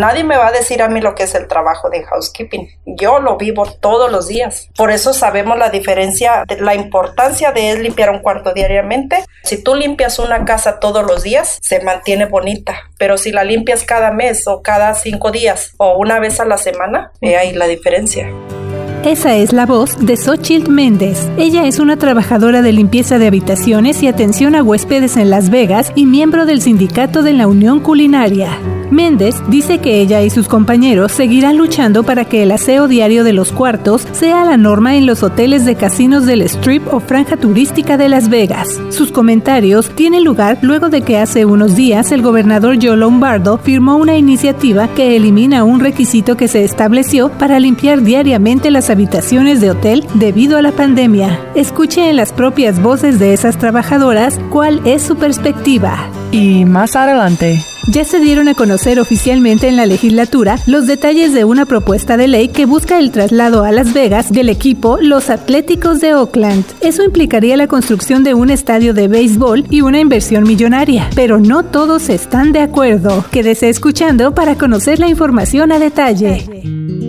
Nadie 0.00 0.24
me 0.24 0.38
va 0.38 0.46
a 0.46 0.52
decir 0.52 0.80
a 0.80 0.88
mí 0.88 1.02
lo 1.02 1.14
que 1.14 1.24
es 1.24 1.34
el 1.34 1.46
trabajo 1.46 1.90
de 1.90 2.02
housekeeping. 2.04 2.70
Yo 2.86 3.20
lo 3.20 3.36
vivo 3.36 3.66
todos 3.66 4.10
los 4.10 4.28
días. 4.28 4.70
Por 4.74 4.90
eso 4.90 5.12
sabemos 5.12 5.58
la 5.58 5.68
diferencia, 5.68 6.44
la 6.58 6.74
importancia 6.74 7.52
de 7.52 7.78
limpiar 7.78 8.08
un 8.08 8.20
cuarto 8.20 8.54
diariamente. 8.54 9.22
Si 9.42 9.62
tú 9.62 9.74
limpias 9.74 10.18
una 10.18 10.46
casa 10.46 10.80
todos 10.80 11.04
los 11.04 11.22
días, 11.22 11.58
se 11.60 11.82
mantiene 11.82 12.24
bonita. 12.24 12.90
Pero 12.96 13.18
si 13.18 13.30
la 13.30 13.44
limpias 13.44 13.84
cada 13.84 14.10
mes 14.10 14.48
o 14.48 14.62
cada 14.62 14.94
cinco 14.94 15.32
días 15.32 15.72
o 15.76 15.98
una 15.98 16.18
vez 16.18 16.40
a 16.40 16.46
la 16.46 16.56
semana, 16.56 17.12
ve 17.20 17.36
ahí 17.36 17.52
la 17.52 17.66
diferencia. 17.66 18.32
Esa 19.04 19.34
es 19.34 19.54
la 19.54 19.64
voz 19.64 19.96
de 19.98 20.14
Xochitl 20.18 20.70
Méndez. 20.70 21.26
Ella 21.38 21.64
es 21.64 21.78
una 21.78 21.96
trabajadora 21.96 22.60
de 22.60 22.74
limpieza 22.74 23.18
de 23.18 23.28
habitaciones 23.28 24.02
y 24.02 24.08
atención 24.08 24.54
a 24.54 24.62
huéspedes 24.62 25.16
en 25.16 25.30
Las 25.30 25.48
Vegas 25.48 25.90
y 25.94 26.04
miembro 26.04 26.44
del 26.44 26.60
sindicato 26.60 27.22
de 27.22 27.32
la 27.32 27.46
Unión 27.46 27.80
Culinaria. 27.80 28.58
Méndez 28.90 29.36
dice 29.48 29.78
que 29.78 30.00
ella 30.00 30.20
y 30.22 30.30
sus 30.30 30.48
compañeros 30.48 31.12
seguirán 31.12 31.56
luchando 31.56 32.02
para 32.02 32.24
que 32.24 32.42
el 32.42 32.50
aseo 32.50 32.88
diario 32.88 33.22
de 33.24 33.32
los 33.32 33.52
cuartos 33.52 34.06
sea 34.12 34.44
la 34.44 34.56
norma 34.56 34.96
en 34.96 35.06
los 35.06 35.22
hoteles 35.22 35.64
de 35.64 35.76
casinos 35.76 36.26
del 36.26 36.42
Strip 36.42 36.92
o 36.92 36.98
franja 37.00 37.36
turística 37.36 37.96
de 37.96 38.08
Las 38.08 38.28
Vegas. 38.28 38.80
Sus 38.90 39.12
comentarios 39.12 39.90
tienen 39.90 40.24
lugar 40.24 40.58
luego 40.60 40.88
de 40.88 41.02
que 41.02 41.18
hace 41.18 41.44
unos 41.44 41.76
días 41.76 42.10
el 42.10 42.20
gobernador 42.20 42.78
Joe 42.82 42.96
Lombardo 42.96 43.58
firmó 43.58 43.96
una 43.96 44.16
iniciativa 44.16 44.88
que 44.88 45.16
elimina 45.16 45.62
un 45.62 45.80
requisito 45.80 46.36
que 46.36 46.48
se 46.48 46.64
estableció 46.64 47.30
para 47.30 47.60
limpiar 47.60 48.02
diariamente 48.02 48.70
las 48.70 48.89
habitaciones 48.90 49.60
de 49.60 49.70
hotel 49.70 50.04
debido 50.14 50.58
a 50.58 50.62
la 50.62 50.72
pandemia. 50.72 51.40
Escuche 51.54 52.10
en 52.10 52.16
las 52.16 52.32
propias 52.32 52.82
voces 52.82 53.18
de 53.18 53.32
esas 53.32 53.58
trabajadoras 53.58 54.38
cuál 54.50 54.80
es 54.86 55.02
su 55.02 55.16
perspectiva. 55.16 55.96
Y 56.32 56.64
más 56.64 56.96
adelante 56.96 57.60
ya 57.90 58.04
se 58.04 58.20
dieron 58.20 58.48
a 58.48 58.54
conocer 58.54 59.00
oficialmente 59.00 59.68
en 59.68 59.76
la 59.76 59.86
legislatura 59.86 60.58
los 60.66 60.86
detalles 60.86 61.32
de 61.32 61.44
una 61.44 61.66
propuesta 61.66 62.16
de 62.16 62.28
ley 62.28 62.48
que 62.48 62.66
busca 62.66 62.98
el 62.98 63.10
traslado 63.10 63.64
a 63.64 63.72
Las 63.72 63.92
Vegas 63.92 64.30
del 64.30 64.48
equipo 64.48 64.98
Los 65.00 65.30
Atléticos 65.30 66.00
de 66.00 66.14
Oakland. 66.14 66.64
Eso 66.80 67.02
implicaría 67.02 67.56
la 67.56 67.66
construcción 67.66 68.22
de 68.22 68.34
un 68.34 68.50
estadio 68.50 68.94
de 68.94 69.08
béisbol 69.08 69.66
y 69.70 69.80
una 69.80 70.00
inversión 70.00 70.44
millonaria, 70.44 71.08
pero 71.14 71.40
no 71.40 71.64
todos 71.64 72.08
están 72.08 72.52
de 72.52 72.60
acuerdo. 72.60 73.24
Quédese 73.30 73.68
escuchando 73.68 74.34
para 74.34 74.56
conocer 74.56 74.98
la 74.98 75.08
información 75.08 75.72
a 75.72 75.78
detalle. 75.78 76.99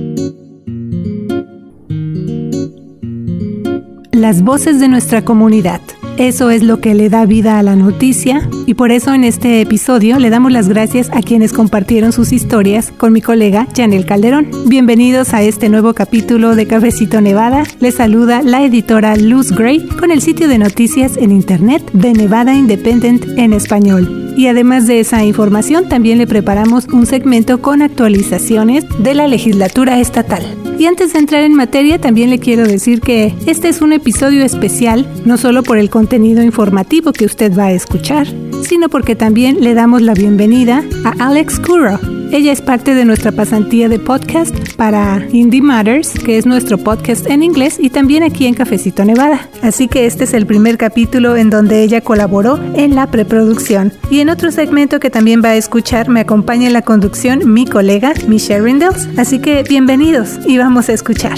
Las 4.22 4.44
voces 4.44 4.80
de 4.80 4.88
nuestra 4.88 5.26
comunidad. 5.26 5.82
Eso 6.16 6.52
es 6.52 6.62
lo 6.62 6.80
que 6.80 6.94
le 6.94 7.10
da 7.10 7.26
vida 7.26 7.58
a 7.58 7.64
la 7.64 7.76
noticia 7.76 8.48
y 8.68 8.76
por 8.76 8.92
eso 8.92 9.16
en 9.16 9.24
este 9.24 9.62
episodio 9.62 10.20
le 10.20 10.30
damos 10.30 10.52
las 10.52 10.70
gracias 10.70 11.10
a 11.12 11.24
quienes 11.24 11.54
compartieron 11.54 12.12
sus 12.12 12.32
historias 12.32 12.94
con 12.96 13.14
mi 13.14 13.22
colega 13.24 13.66
Janel 13.76 14.06
Calderón. 14.06 14.52
Bienvenidos 14.68 15.34
a 15.34 15.42
este 15.42 15.70
nuevo 15.70 15.96
capítulo 15.96 16.56
de 16.56 16.68
Cafecito 16.68 17.20
Nevada. 17.20 17.64
Les 17.80 17.96
saluda 17.96 18.44
la 18.44 18.64
editora 18.64 19.16
Luz 19.16 19.54
Gray 19.54 19.88
con 19.88 20.12
el 20.12 20.22
sitio 20.22 20.48
de 20.48 20.60
noticias 20.60 21.18
en 21.18 21.32
internet 21.32 21.82
de 21.92 22.14
Nevada 22.14 22.54
Independent 22.54 23.26
en 23.40 23.54
español. 23.54 24.36
Y 24.38 24.46
además 24.46 24.86
de 24.86 25.00
esa 25.00 25.26
información, 25.26 25.90
también 25.90 26.20
le 26.20 26.28
preparamos 26.28 26.86
un 26.90 27.08
segmento 27.08 27.60
con 27.60 27.82
actualizaciones 27.82 28.86
de 29.00 29.16
la 29.16 29.28
legislatura 29.28 30.00
estatal. 30.00 30.61
Y 30.82 30.88
antes 30.88 31.14
de 31.14 31.20
entrar 31.20 31.44
en 31.44 31.54
materia, 31.54 32.02
también 32.02 32.32
le 32.32 32.40
quiero 32.40 32.64
decir 32.64 33.02
que 33.02 33.36
este 33.46 33.70
es 33.70 33.84
un 33.84 33.94
episodio 33.94 34.44
especial, 34.44 35.08
no 35.26 35.38
solo 35.38 35.62
por 35.62 35.78
el 35.78 35.92
contenido 35.92 36.42
informativo 36.42 37.14
que 37.14 37.26
usted 37.26 37.56
va 37.56 37.66
a 37.66 37.72
escuchar, 37.72 38.26
sino 38.64 38.90
porque 38.90 39.16
también 39.16 39.62
le 39.62 39.76
damos 39.76 40.02
la 40.02 40.16
bienvenida 40.16 40.84
a 41.06 41.28
Alex 41.28 41.60
Curro. 41.60 42.21
Ella 42.32 42.54
es 42.54 42.62
parte 42.62 42.96
de 42.96 43.04
nuestra 43.04 43.34
pasantía 43.34 43.90
de 43.90 44.00
podcast 44.00 44.56
para 44.76 45.28
Indie 45.34 45.62
Matters, 45.62 46.12
que 46.12 46.38
es 46.38 46.46
nuestro 46.46 46.78
podcast 46.78 47.28
en 47.28 47.44
inglés 47.44 47.78
y 47.78 47.90
también 47.90 48.24
aquí 48.24 48.46
en 48.46 48.54
Cafecito 48.54 49.04
Nevada. 49.04 49.50
Así 49.62 49.90
que 49.90 50.06
este 50.06 50.24
es 50.24 50.34
el 50.34 50.46
primer 50.46 50.78
capítulo 50.78 51.36
en 51.36 51.50
donde 51.50 51.84
ella 51.84 52.00
colaboró 52.00 52.58
en 52.74 52.96
la 52.96 53.12
preproducción. 53.12 53.92
Y 54.10 54.22
en 54.22 54.30
otro 54.30 54.50
segmento 54.52 55.02
que 55.02 55.10
también 55.10 55.42
va 55.44 55.50
a 55.50 55.58
escuchar 55.58 56.08
me 56.08 56.22
acompaña 56.22 56.68
en 56.68 56.74
la 56.74 56.84
conducción 56.84 57.52
mi 57.52 57.66
colega 57.66 58.14
Michelle 58.30 58.62
Rindels. 58.62 59.10
Así 59.18 59.40
que 59.40 59.64
bienvenidos 59.64 60.40
y 60.48 60.58
vamos 60.58 60.88
a 60.88 60.94
escuchar. 60.94 61.38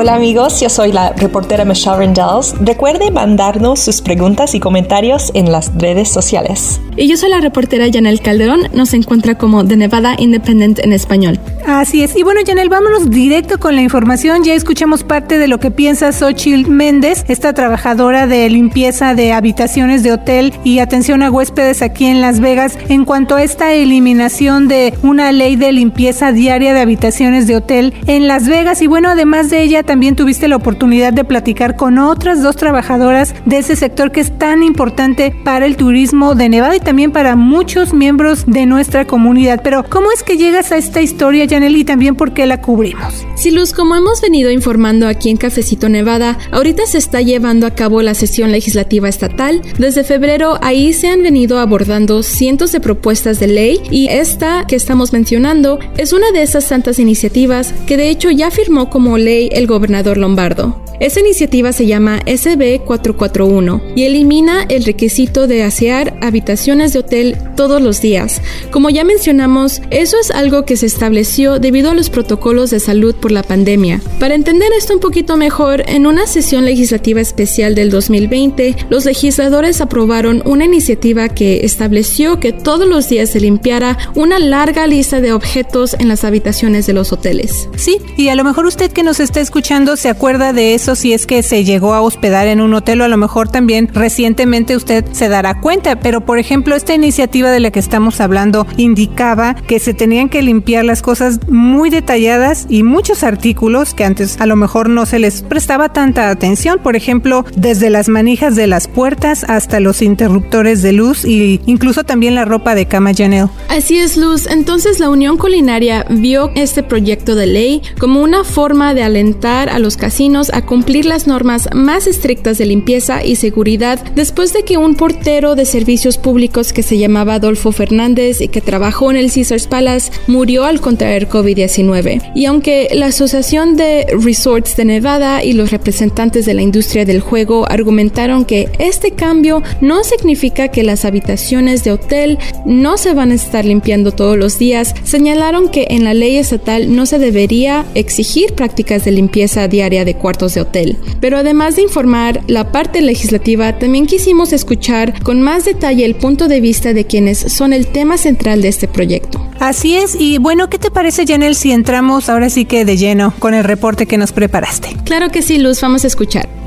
Hola 0.00 0.14
amigos, 0.14 0.60
yo 0.60 0.68
soy 0.68 0.92
la 0.92 1.12
reportera 1.12 1.64
Michelle 1.64 1.96
Rendells. 1.96 2.54
Recuerde 2.60 3.10
mandarnos 3.10 3.80
sus 3.80 4.00
preguntas 4.00 4.54
y 4.54 4.60
comentarios 4.60 5.32
en 5.34 5.50
las 5.50 5.76
redes 5.76 6.08
sociales. 6.08 6.80
Y 6.96 7.08
yo 7.08 7.16
soy 7.16 7.30
la 7.30 7.40
reportera 7.40 7.86
Janel 7.92 8.20
Calderón, 8.20 8.60
nos 8.72 8.94
encuentra 8.94 9.36
como 9.36 9.66
The 9.66 9.76
Nevada 9.76 10.14
Independent 10.16 10.78
en 10.78 10.92
español. 10.92 11.40
Así 11.68 12.02
es. 12.02 12.16
Y 12.16 12.22
bueno, 12.22 12.40
Janel, 12.46 12.70
vámonos 12.70 13.10
directo 13.10 13.60
con 13.60 13.74
la 13.74 13.82
información. 13.82 14.42
Ya 14.42 14.54
escuchamos 14.54 15.04
parte 15.04 15.36
de 15.36 15.48
lo 15.48 15.60
que 15.60 15.70
piensa 15.70 16.12
Xochitl 16.12 16.70
Méndez, 16.70 17.26
esta 17.28 17.52
trabajadora 17.52 18.26
de 18.26 18.48
limpieza 18.48 19.14
de 19.14 19.34
habitaciones 19.34 20.02
de 20.02 20.12
hotel 20.12 20.54
y 20.64 20.78
atención 20.78 21.22
a 21.22 21.30
huéspedes 21.30 21.82
aquí 21.82 22.06
en 22.06 22.22
Las 22.22 22.40
Vegas, 22.40 22.78
en 22.88 23.04
cuanto 23.04 23.34
a 23.34 23.42
esta 23.42 23.74
eliminación 23.74 24.66
de 24.66 24.94
una 25.02 25.30
ley 25.30 25.56
de 25.56 25.72
limpieza 25.72 26.32
diaria 26.32 26.72
de 26.72 26.80
habitaciones 26.80 27.46
de 27.46 27.56
hotel 27.56 27.92
en 28.06 28.28
Las 28.28 28.48
Vegas. 28.48 28.80
Y 28.80 28.86
bueno, 28.86 29.10
además 29.10 29.50
de 29.50 29.60
ella, 29.60 29.82
también 29.82 30.16
tuviste 30.16 30.48
la 30.48 30.56
oportunidad 30.56 31.12
de 31.12 31.24
platicar 31.24 31.76
con 31.76 31.98
otras 31.98 32.42
dos 32.42 32.56
trabajadoras 32.56 33.34
de 33.44 33.58
ese 33.58 33.76
sector 33.76 34.10
que 34.10 34.20
es 34.20 34.38
tan 34.38 34.62
importante 34.62 35.36
para 35.44 35.66
el 35.66 35.76
turismo 35.76 36.34
de 36.34 36.48
Nevada 36.48 36.76
y 36.76 36.80
también 36.80 37.12
para 37.12 37.36
muchos 37.36 37.92
miembros 37.92 38.46
de 38.46 38.64
nuestra 38.64 39.04
comunidad. 39.04 39.60
Pero, 39.62 39.84
¿cómo 39.84 40.10
es 40.12 40.22
que 40.22 40.38
llegas 40.38 40.72
a 40.72 40.78
esta 40.78 41.02
historia, 41.02 41.46
Janel, 41.46 41.57
y 41.66 41.84
también 41.84 42.14
por 42.14 42.32
qué 42.32 42.46
la 42.46 42.60
cubrimos? 42.60 43.26
Sí, 43.36 43.50
Luz, 43.50 43.72
como 43.72 43.96
hemos 43.96 44.20
venido 44.20 44.50
informando 44.50 45.08
aquí 45.08 45.30
en 45.30 45.36
Cafecito 45.36 45.88
Nevada, 45.88 46.38
ahorita 46.52 46.86
se 46.86 46.98
está 46.98 47.20
llevando 47.20 47.66
a 47.66 47.74
cabo 47.74 48.00
la 48.02 48.14
sesión 48.14 48.52
legislativa 48.52 49.08
estatal. 49.08 49.62
Desde 49.78 50.04
febrero 50.04 50.58
ahí 50.62 50.92
se 50.92 51.08
han 51.08 51.22
venido 51.22 51.58
abordando 51.58 52.22
cientos 52.22 52.72
de 52.72 52.80
propuestas 52.80 53.40
de 53.40 53.48
ley 53.48 53.80
y 53.90 54.08
esta 54.08 54.64
que 54.66 54.76
estamos 54.76 55.12
mencionando 55.12 55.78
es 55.96 56.12
una 56.12 56.30
de 56.32 56.42
esas 56.42 56.68
tantas 56.68 56.98
iniciativas 56.98 57.74
que 57.86 57.96
de 57.96 58.08
hecho 58.08 58.30
ya 58.30 58.50
firmó 58.50 58.90
como 58.90 59.18
ley 59.18 59.48
el 59.52 59.66
gobernador 59.66 60.16
Lombardo. 60.16 60.82
Esa 61.00 61.20
iniciativa 61.20 61.72
se 61.72 61.86
llama 61.86 62.20
SB 62.26 62.80
441 62.84 63.80
y 63.94 64.02
elimina 64.02 64.64
el 64.64 64.84
requisito 64.84 65.46
de 65.46 65.62
asear 65.62 66.18
habitaciones 66.20 66.92
de 66.92 66.98
hotel 66.98 67.36
todos 67.56 67.80
los 67.80 68.00
días. 68.00 68.42
Como 68.72 68.90
ya 68.90 69.04
mencionamos, 69.04 69.80
eso 69.90 70.16
es 70.20 70.32
algo 70.32 70.64
que 70.64 70.76
se 70.76 70.86
estableció 70.86 71.47
debido 71.58 71.90
a 71.90 71.94
los 71.94 72.10
protocolos 72.10 72.70
de 72.70 72.80
salud 72.80 73.14
por 73.14 73.32
la 73.32 73.42
pandemia. 73.42 74.00
Para 74.20 74.34
entender 74.34 74.68
esto 74.76 74.92
un 74.92 75.00
poquito 75.00 75.36
mejor, 75.36 75.84
en 75.86 76.06
una 76.06 76.26
sesión 76.26 76.64
legislativa 76.64 77.20
especial 77.20 77.74
del 77.74 77.90
2020, 77.90 78.76
los 78.90 79.06
legisladores 79.06 79.80
aprobaron 79.80 80.42
una 80.44 80.66
iniciativa 80.66 81.30
que 81.30 81.64
estableció 81.64 82.40
que 82.40 82.52
todos 82.52 82.86
los 82.86 83.08
días 83.08 83.30
se 83.30 83.40
limpiara 83.40 83.96
una 84.14 84.38
larga 84.38 84.86
lista 84.86 85.20
de 85.20 85.32
objetos 85.32 85.96
en 85.98 86.08
las 86.08 86.24
habitaciones 86.24 86.86
de 86.86 86.92
los 86.92 87.12
hoteles. 87.12 87.68
Sí, 87.76 87.98
y 88.16 88.28
a 88.28 88.34
lo 88.34 88.44
mejor 88.44 88.66
usted 88.66 88.92
que 88.92 89.02
nos 89.02 89.20
está 89.20 89.40
escuchando 89.40 89.96
se 89.96 90.08
acuerda 90.08 90.52
de 90.52 90.74
eso 90.74 90.94
si 90.94 91.12
es 91.12 91.26
que 91.26 91.42
se 91.42 91.64
llegó 91.64 91.94
a 91.94 92.02
hospedar 92.02 92.46
en 92.46 92.60
un 92.60 92.74
hotel 92.74 93.00
o 93.00 93.04
a 93.04 93.08
lo 93.08 93.16
mejor 93.16 93.48
también 93.48 93.88
recientemente 93.92 94.76
usted 94.76 95.04
se 95.12 95.28
dará 95.28 95.60
cuenta. 95.60 96.00
Pero 96.00 96.20
por 96.20 96.38
ejemplo, 96.38 96.74
esta 96.74 96.94
iniciativa 96.94 97.50
de 97.50 97.60
la 97.60 97.70
que 97.70 97.78
estamos 97.78 98.20
hablando 98.20 98.66
indicaba 98.76 99.54
que 99.54 99.78
se 99.78 99.94
tenían 99.94 100.28
que 100.28 100.42
limpiar 100.42 100.84
las 100.84 101.02
cosas 101.02 101.37
muy 101.48 101.90
detalladas 101.90 102.66
y 102.68 102.82
muchos 102.82 103.22
artículos 103.22 103.94
que 103.94 104.04
antes 104.04 104.40
a 104.40 104.46
lo 104.46 104.56
mejor 104.56 104.88
no 104.88 105.06
se 105.06 105.18
les 105.18 105.42
prestaba 105.42 105.90
tanta 105.90 106.30
atención. 106.30 106.80
Por 106.82 106.96
ejemplo, 106.96 107.44
desde 107.56 107.90
las 107.90 108.08
manijas 108.08 108.56
de 108.56 108.66
las 108.66 108.88
puertas 108.88 109.44
hasta 109.44 109.80
los 109.80 110.02
interruptores 110.02 110.82
de 110.82 110.92
luz 110.92 111.24
e 111.24 111.60
incluso 111.66 112.04
también 112.04 112.34
la 112.34 112.44
ropa 112.44 112.74
de 112.74 112.86
cama 112.86 113.12
Janelle. 113.14 113.48
Así 113.68 113.98
es, 113.98 114.16
Luz. 114.16 114.46
Entonces 114.46 114.98
la 115.00 115.10
Unión 115.10 115.36
Culinaria 115.36 116.04
vio 116.10 116.50
este 116.54 116.82
proyecto 116.82 117.34
de 117.34 117.46
ley 117.46 117.82
como 117.98 118.20
una 118.22 118.44
forma 118.44 118.94
de 118.94 119.02
alentar 119.02 119.68
a 119.68 119.78
los 119.78 119.96
casinos 119.96 120.50
a 120.52 120.62
cumplir 120.62 121.04
las 121.04 121.26
normas 121.26 121.68
más 121.74 122.06
estrictas 122.06 122.58
de 122.58 122.66
limpieza 122.66 123.24
y 123.24 123.36
seguridad 123.36 124.02
después 124.14 124.52
de 124.52 124.64
que 124.64 124.76
un 124.76 124.94
portero 124.94 125.54
de 125.54 125.64
servicios 125.64 126.18
públicos 126.18 126.72
que 126.72 126.82
se 126.82 126.98
llamaba 126.98 127.34
Adolfo 127.34 127.72
Fernández, 127.72 128.38
que 128.50 128.60
trabajó 128.60 129.10
en 129.10 129.16
el 129.16 129.32
Caesars 129.32 129.66
Palace, 129.66 130.12
murió 130.26 130.64
al 130.64 130.80
contraer 130.80 131.27
COVID-19. 131.28 132.32
Y 132.34 132.46
aunque 132.46 132.88
la 132.92 133.06
Asociación 133.06 133.76
de 133.76 134.06
Resorts 134.24 134.76
de 134.76 134.84
Nevada 134.84 135.42
y 135.44 135.52
los 135.52 135.70
representantes 135.70 136.46
de 136.46 136.54
la 136.54 136.62
industria 136.62 137.04
del 137.04 137.20
juego 137.20 137.70
argumentaron 137.70 138.44
que 138.44 138.68
este 138.78 139.12
cambio 139.12 139.62
no 139.80 140.04
significa 140.04 140.68
que 140.68 140.82
las 140.82 141.04
habitaciones 141.04 141.84
de 141.84 141.92
hotel 141.92 142.38
no 142.64 142.96
se 142.96 143.14
van 143.14 143.32
a 143.32 143.34
estar 143.34 143.64
limpiando 143.64 144.12
todos 144.12 144.36
los 144.36 144.58
días, 144.58 144.94
señalaron 145.04 145.68
que 145.68 145.86
en 145.90 146.04
la 146.04 146.14
ley 146.14 146.36
estatal 146.36 146.94
no 146.94 147.06
se 147.06 147.18
debería 147.18 147.84
exigir 147.94 148.54
prácticas 148.54 149.04
de 149.04 149.12
limpieza 149.12 149.68
diaria 149.68 150.04
de 150.04 150.14
cuartos 150.14 150.54
de 150.54 150.62
hotel. 150.62 150.96
Pero 151.20 151.36
además 151.36 151.76
de 151.76 151.82
informar 151.82 152.40
la 152.46 152.72
parte 152.72 153.00
legislativa, 153.00 153.78
también 153.78 154.06
quisimos 154.06 154.52
escuchar 154.52 155.22
con 155.22 155.40
más 155.40 155.64
detalle 155.64 156.04
el 156.04 156.14
punto 156.14 156.48
de 156.48 156.60
vista 156.60 156.92
de 156.92 157.06
quienes 157.06 157.38
son 157.38 157.72
el 157.72 157.86
tema 157.86 158.18
central 158.18 158.62
de 158.62 158.68
este 158.68 158.88
proyecto. 158.88 159.44
Así 159.60 159.96
es, 159.96 160.16
y 160.18 160.38
bueno, 160.38 160.70
¿qué 160.70 160.78
te 160.78 160.90
parece, 160.90 161.07
Janel, 161.26 161.54
si 161.54 161.72
entramos 161.72 162.28
ahora 162.28 162.50
sí 162.50 162.64
que 162.64 162.84
de 162.84 162.96
lleno 162.96 163.32
con 163.38 163.54
el 163.54 163.64
reporte 163.64 164.06
que 164.06 164.18
nos 164.18 164.32
preparaste? 164.32 164.96
Claro 165.04 165.30
que 165.30 165.42
sí, 165.42 165.58
Luz, 165.58 165.80
vamos 165.80 166.04
a 166.04 166.06
escuchar. 166.06 166.57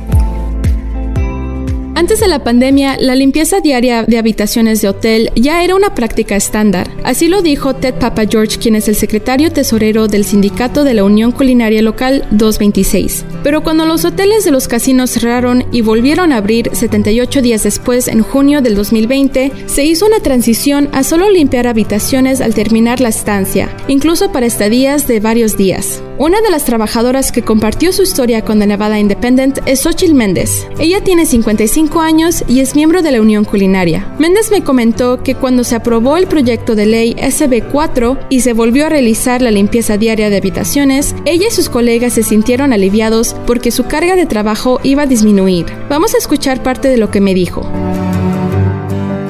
Antes 2.02 2.20
de 2.20 2.28
la 2.28 2.44
pandemia, 2.44 2.98
la 3.00 3.14
limpieza 3.14 3.60
diaria 3.60 4.02
de 4.02 4.18
habitaciones 4.18 4.82
de 4.82 4.90
hotel 4.90 5.30
ya 5.36 5.64
era 5.64 5.76
una 5.76 5.94
práctica 5.94 6.36
estándar. 6.36 6.90
Así 7.04 7.28
lo 7.28 7.44
dijo 7.44 7.76
Ted 7.76 7.94
Papa 7.94 8.24
George, 8.28 8.58
quien 8.58 8.74
es 8.74 8.88
el 8.88 8.96
secretario 8.96 9.52
tesorero 9.52 10.08
del 10.08 10.26
sindicato 10.26 10.84
de 10.84 10.96
la 10.96 11.04
Unión 11.04 11.32
Culinaria 11.32 11.84
Local 11.84 12.26
226. 12.32 13.24
Pero 13.44 13.62
cuando 13.62 13.86
los 13.86 14.04
hoteles 14.04 14.44
de 14.44 14.50
los 14.50 14.68
casinos 14.68 15.12
cerraron 15.12 15.64
y 15.72 15.82
volvieron 15.82 16.32
a 16.32 16.38
abrir 16.38 16.72
78 16.74 17.44
días 17.44 17.62
después, 17.62 18.08
en 18.08 18.24
junio 18.24 18.64
del 18.64 18.74
2020, 18.74 19.52
se 19.68 19.86
hizo 19.86 20.08
una 20.08 20.22
transición 20.22 20.90
a 20.94 21.04
solo 21.04 21.30
limpiar 21.30 21.68
habitaciones 21.68 22.42
al 22.42 22.56
terminar 22.56 23.00
la 23.00 23.10
estancia, 23.10 23.70
incluso 23.88 24.32
para 24.32 24.48
estadías 24.48 25.08
de 25.08 25.20
varios 25.20 25.56
días. 25.56 26.02
Una 26.18 26.40
de 26.42 26.52
las 26.52 26.66
trabajadoras 26.66 27.32
que 27.32 27.42
compartió 27.42 27.92
su 27.92 28.04
historia 28.04 28.44
con 28.44 28.60
The 28.60 28.68
Nevada 28.68 29.00
Independent 29.00 29.58
es 29.66 29.82
Xochitl 29.82 30.14
Méndez. 30.14 30.68
Ella 30.78 31.04
tiene 31.04 31.26
55 31.26 31.91
años 32.00 32.44
y 32.48 32.62
es 32.62 32.76
miembro 32.76 33.02
de 33.02 33.12
la 33.12 33.20
Unión 33.20 33.44
Culinaria. 33.44 34.14
Méndez 34.20 34.52
me 34.52 34.64
comentó 34.64 35.24
que 35.24 35.36
cuando 35.36 35.64
se 35.64 35.76
aprobó 35.76 36.16
el 36.16 36.28
proyecto 36.28 36.76
de 36.76 36.86
ley 36.86 37.16
SB4 37.16 38.28
y 38.30 38.42
se 38.42 38.54
volvió 38.54 38.86
a 38.86 38.90
realizar 38.90 39.42
la 39.42 39.52
limpieza 39.52 39.98
diaria 39.98 40.30
de 40.30 40.38
habitaciones, 40.38 41.16
ella 41.26 41.48
y 41.50 41.52
sus 41.52 41.70
colegas 41.70 42.14
se 42.14 42.24
sintieron 42.24 42.72
aliviados 42.72 43.36
porque 43.46 43.72
su 43.72 43.86
carga 43.86 44.16
de 44.16 44.26
trabajo 44.26 44.80
iba 44.84 45.04
a 45.04 45.08
disminuir. 45.08 45.66
Vamos 45.90 46.14
a 46.14 46.20
escuchar 46.20 46.64
parte 46.64 46.88
de 46.88 46.98
lo 46.98 47.12
que 47.12 47.20
me 47.20 47.34
dijo 47.34 47.70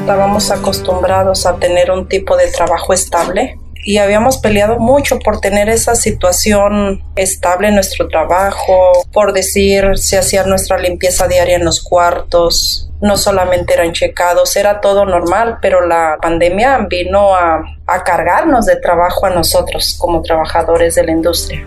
estábamos 0.01 0.51
acostumbrados 0.51 1.45
a 1.45 1.55
tener 1.55 1.89
un 1.89 2.07
tipo 2.07 2.35
de 2.35 2.51
trabajo 2.51 2.91
estable 2.91 3.60
y 3.83 3.97
habíamos 3.97 4.37
peleado 4.37 4.79
mucho 4.79 5.19
por 5.19 5.39
tener 5.39 5.69
esa 5.69 5.95
situación 5.95 7.03
estable 7.15 7.69
en 7.69 7.75
nuestro 7.75 8.07
trabajo, 8.07 8.91
por 9.11 9.33
decir 9.33 9.97
se 9.97 10.17
hacía 10.17 10.43
nuestra 10.43 10.77
limpieza 10.77 11.27
diaria 11.27 11.55
en 11.55 11.65
los 11.65 11.81
cuartos, 11.81 12.89
no 13.01 13.17
solamente 13.17 13.73
eran 13.73 13.93
checados, 13.93 14.55
era 14.55 14.79
todo 14.79 15.05
normal, 15.05 15.57
pero 15.61 15.85
la 15.85 16.17
pandemia 16.21 16.85
vino 16.89 17.35
a, 17.35 17.63
a 17.87 18.03
cargarnos 18.03 18.65
de 18.67 18.75
trabajo 18.75 19.25
a 19.25 19.31
nosotros 19.31 19.95
como 19.99 20.21
trabajadores 20.21 20.95
de 20.95 21.03
la 21.03 21.11
industria. 21.11 21.65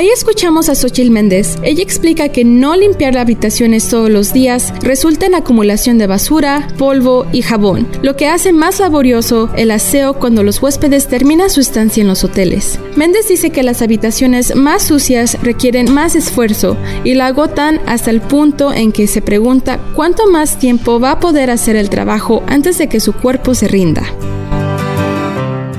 Ahí 0.00 0.08
escuchamos 0.08 0.70
a 0.70 0.74
Xochil 0.74 1.10
Méndez. 1.10 1.58
Ella 1.62 1.82
explica 1.82 2.30
que 2.30 2.42
no 2.42 2.74
limpiar 2.74 3.18
habitaciones 3.18 3.86
todos 3.90 4.08
los 4.08 4.32
días 4.32 4.72
resulta 4.80 5.26
en 5.26 5.34
acumulación 5.34 5.98
de 5.98 6.06
basura, 6.06 6.68
polvo 6.78 7.26
y 7.32 7.42
jabón, 7.42 7.86
lo 8.00 8.16
que 8.16 8.26
hace 8.26 8.54
más 8.54 8.80
laborioso 8.80 9.50
el 9.58 9.70
aseo 9.70 10.14
cuando 10.14 10.42
los 10.42 10.62
huéspedes 10.62 11.06
terminan 11.06 11.50
su 11.50 11.60
estancia 11.60 12.00
en 12.00 12.06
los 12.06 12.24
hoteles. 12.24 12.80
Méndez 12.96 13.28
dice 13.28 13.50
que 13.50 13.62
las 13.62 13.82
habitaciones 13.82 14.56
más 14.56 14.84
sucias 14.84 15.36
requieren 15.42 15.92
más 15.92 16.16
esfuerzo 16.16 16.78
y 17.04 17.12
la 17.12 17.26
agotan 17.26 17.78
hasta 17.84 18.10
el 18.10 18.22
punto 18.22 18.72
en 18.72 18.92
que 18.92 19.06
se 19.06 19.20
pregunta 19.20 19.80
cuánto 19.94 20.30
más 20.30 20.58
tiempo 20.58 20.98
va 20.98 21.10
a 21.10 21.20
poder 21.20 21.50
hacer 21.50 21.76
el 21.76 21.90
trabajo 21.90 22.42
antes 22.46 22.78
de 22.78 22.88
que 22.88 23.00
su 23.00 23.12
cuerpo 23.12 23.54
se 23.54 23.68
rinda 23.68 24.04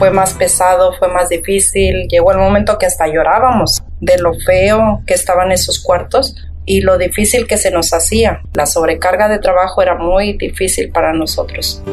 fue 0.01 0.09
más 0.09 0.33
pesado, 0.33 0.93
fue 0.93 1.09
más 1.09 1.29
difícil. 1.29 2.07
Llegó 2.07 2.31
el 2.31 2.39
momento 2.39 2.79
que 2.79 2.87
hasta 2.87 3.05
llorábamos 3.05 3.83
de 3.99 4.17
lo 4.17 4.33
feo 4.33 5.03
que 5.05 5.13
estaban 5.13 5.51
esos 5.51 5.77
cuartos 5.77 6.35
y 6.65 6.81
lo 6.81 6.97
difícil 6.97 7.45
que 7.45 7.57
se 7.57 7.69
nos 7.69 7.93
hacía. 7.93 8.41
La 8.55 8.65
sobrecarga 8.65 9.29
de 9.29 9.37
trabajo 9.37 9.79
era 9.83 9.93
muy 9.93 10.33
difícil 10.39 10.91
para 10.91 11.13
nosotros. 11.13 11.83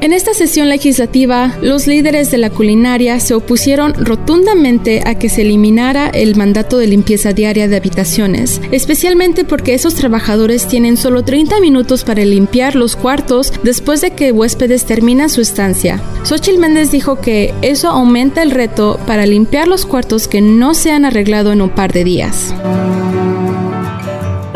En 0.00 0.12
esta 0.12 0.32
sesión 0.32 0.68
legislativa, 0.68 1.56
los 1.60 1.88
líderes 1.88 2.30
de 2.30 2.38
la 2.38 2.50
culinaria 2.50 3.18
se 3.18 3.34
opusieron 3.34 3.94
rotundamente 3.94 5.02
a 5.04 5.16
que 5.16 5.28
se 5.28 5.42
eliminara 5.42 6.08
el 6.08 6.36
mandato 6.36 6.78
de 6.78 6.86
limpieza 6.86 7.32
diaria 7.32 7.66
de 7.66 7.76
habitaciones, 7.76 8.60
especialmente 8.70 9.42
porque 9.42 9.74
esos 9.74 9.96
trabajadores 9.96 10.68
tienen 10.68 10.96
solo 10.96 11.24
30 11.24 11.60
minutos 11.60 12.04
para 12.04 12.24
limpiar 12.24 12.76
los 12.76 12.94
cuartos 12.94 13.52
después 13.64 14.00
de 14.00 14.12
que 14.12 14.30
huéspedes 14.30 14.84
terminan 14.84 15.30
su 15.30 15.40
estancia. 15.40 16.00
Xochitl 16.22 16.60
Méndez 16.60 16.92
dijo 16.92 17.20
que 17.20 17.52
eso 17.62 17.88
aumenta 17.88 18.42
el 18.42 18.52
reto 18.52 19.00
para 19.04 19.26
limpiar 19.26 19.66
los 19.66 19.84
cuartos 19.84 20.28
que 20.28 20.40
no 20.40 20.74
se 20.74 20.92
han 20.92 21.06
arreglado 21.06 21.50
en 21.50 21.60
un 21.60 21.70
par 21.70 21.92
de 21.92 22.04
días. 22.04 22.54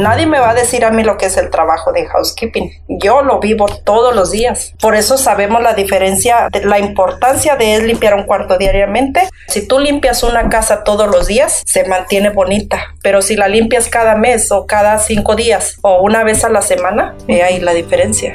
Nadie 0.02 0.26
me 0.26 0.40
va 0.40 0.50
a 0.50 0.54
decir 0.54 0.84
a 0.84 0.90
mí 0.90 1.04
lo 1.04 1.16
que 1.16 1.26
es 1.26 1.36
el 1.36 1.48
trabajo 1.48 1.92
de 1.92 2.06
housekeeping. 2.06 2.72
Yo 2.88 3.22
lo 3.22 3.38
vivo 3.38 3.66
todos 3.84 4.12
los 4.16 4.32
días. 4.32 4.72
Por 4.80 4.96
eso 4.96 5.16
sabemos 5.16 5.62
la 5.62 5.74
diferencia, 5.74 6.48
la 6.64 6.80
importancia 6.80 7.54
de 7.54 7.76
es 7.76 7.84
limpiar 7.84 8.14
un 8.14 8.24
cuarto 8.24 8.58
diariamente. 8.58 9.28
Si 9.46 9.68
tú 9.68 9.78
limpias 9.78 10.24
una 10.24 10.48
casa 10.48 10.82
todos 10.82 11.08
los 11.08 11.28
días, 11.28 11.62
se 11.66 11.84
mantiene 11.84 12.30
bonita. 12.30 12.96
Pero 13.00 13.22
si 13.22 13.36
la 13.36 13.46
limpias 13.46 13.88
cada 13.88 14.16
mes 14.16 14.50
o 14.50 14.66
cada 14.66 14.98
cinco 14.98 15.36
días 15.36 15.76
o 15.82 16.02
una 16.02 16.24
vez 16.24 16.42
a 16.44 16.48
la 16.48 16.62
semana, 16.62 17.14
ve 17.28 17.44
ahí 17.44 17.60
la 17.60 17.72
diferencia. 17.72 18.34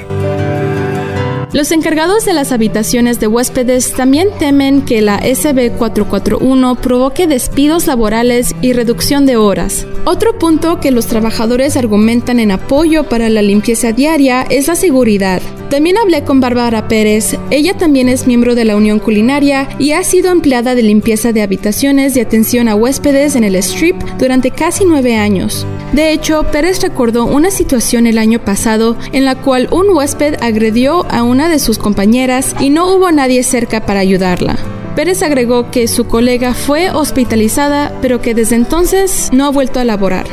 Los 1.52 1.72
encargados 1.72 2.26
de 2.26 2.34
las 2.34 2.52
habitaciones 2.52 3.20
de 3.20 3.26
huéspedes 3.26 3.94
también 3.94 4.28
temen 4.38 4.82
que 4.82 5.00
la 5.00 5.18
SB 5.18 5.72
441 5.78 6.74
provoque 6.74 7.26
despidos 7.26 7.86
laborales 7.86 8.54
y 8.60 8.74
reducción 8.74 9.24
de 9.24 9.38
horas. 9.38 9.86
Otro 10.04 10.38
punto 10.38 10.78
que 10.78 10.90
los 10.90 11.06
trabajadores 11.06 11.78
argumentan 11.78 12.38
en 12.38 12.50
apoyo 12.50 13.08
para 13.08 13.30
la 13.30 13.40
limpieza 13.40 13.92
diaria 13.92 14.42
es 14.42 14.68
la 14.68 14.76
seguridad. 14.76 15.40
También 15.70 15.98
hablé 15.98 16.24
con 16.24 16.40
Bárbara 16.40 16.88
Pérez, 16.88 17.36
ella 17.50 17.74
también 17.74 18.08
es 18.08 18.26
miembro 18.26 18.54
de 18.54 18.64
la 18.64 18.74
Unión 18.74 18.98
Culinaria 18.98 19.68
y 19.78 19.92
ha 19.92 20.02
sido 20.02 20.32
empleada 20.32 20.74
de 20.74 20.82
limpieza 20.82 21.34
de 21.34 21.42
habitaciones 21.42 22.14
de 22.14 22.22
atención 22.22 22.68
a 22.68 22.74
huéspedes 22.74 23.36
en 23.36 23.44
el 23.44 23.54
Strip 23.56 23.94
durante 24.18 24.50
casi 24.50 24.86
nueve 24.86 25.16
años. 25.16 25.66
De 25.92 26.10
hecho, 26.12 26.44
Pérez 26.50 26.80
recordó 26.80 27.26
una 27.26 27.50
situación 27.50 28.06
el 28.06 28.16
año 28.16 28.38
pasado 28.42 28.96
en 29.12 29.26
la 29.26 29.34
cual 29.34 29.68
un 29.70 29.94
huésped 29.94 30.36
agredió 30.40 31.04
a 31.10 31.22
una 31.22 31.50
de 31.50 31.58
sus 31.58 31.78
compañeras 31.78 32.56
y 32.60 32.70
no 32.70 32.90
hubo 32.94 33.12
nadie 33.12 33.42
cerca 33.42 33.84
para 33.84 34.00
ayudarla. 34.00 34.56
Pérez 34.96 35.22
agregó 35.22 35.70
que 35.70 35.86
su 35.86 36.06
colega 36.06 36.54
fue 36.54 36.90
hospitalizada, 36.90 37.92
pero 38.00 38.22
que 38.22 38.34
desde 38.34 38.56
entonces 38.56 39.28
no 39.34 39.44
ha 39.44 39.50
vuelto 39.50 39.80
a 39.80 39.84
laborar. 39.84 40.26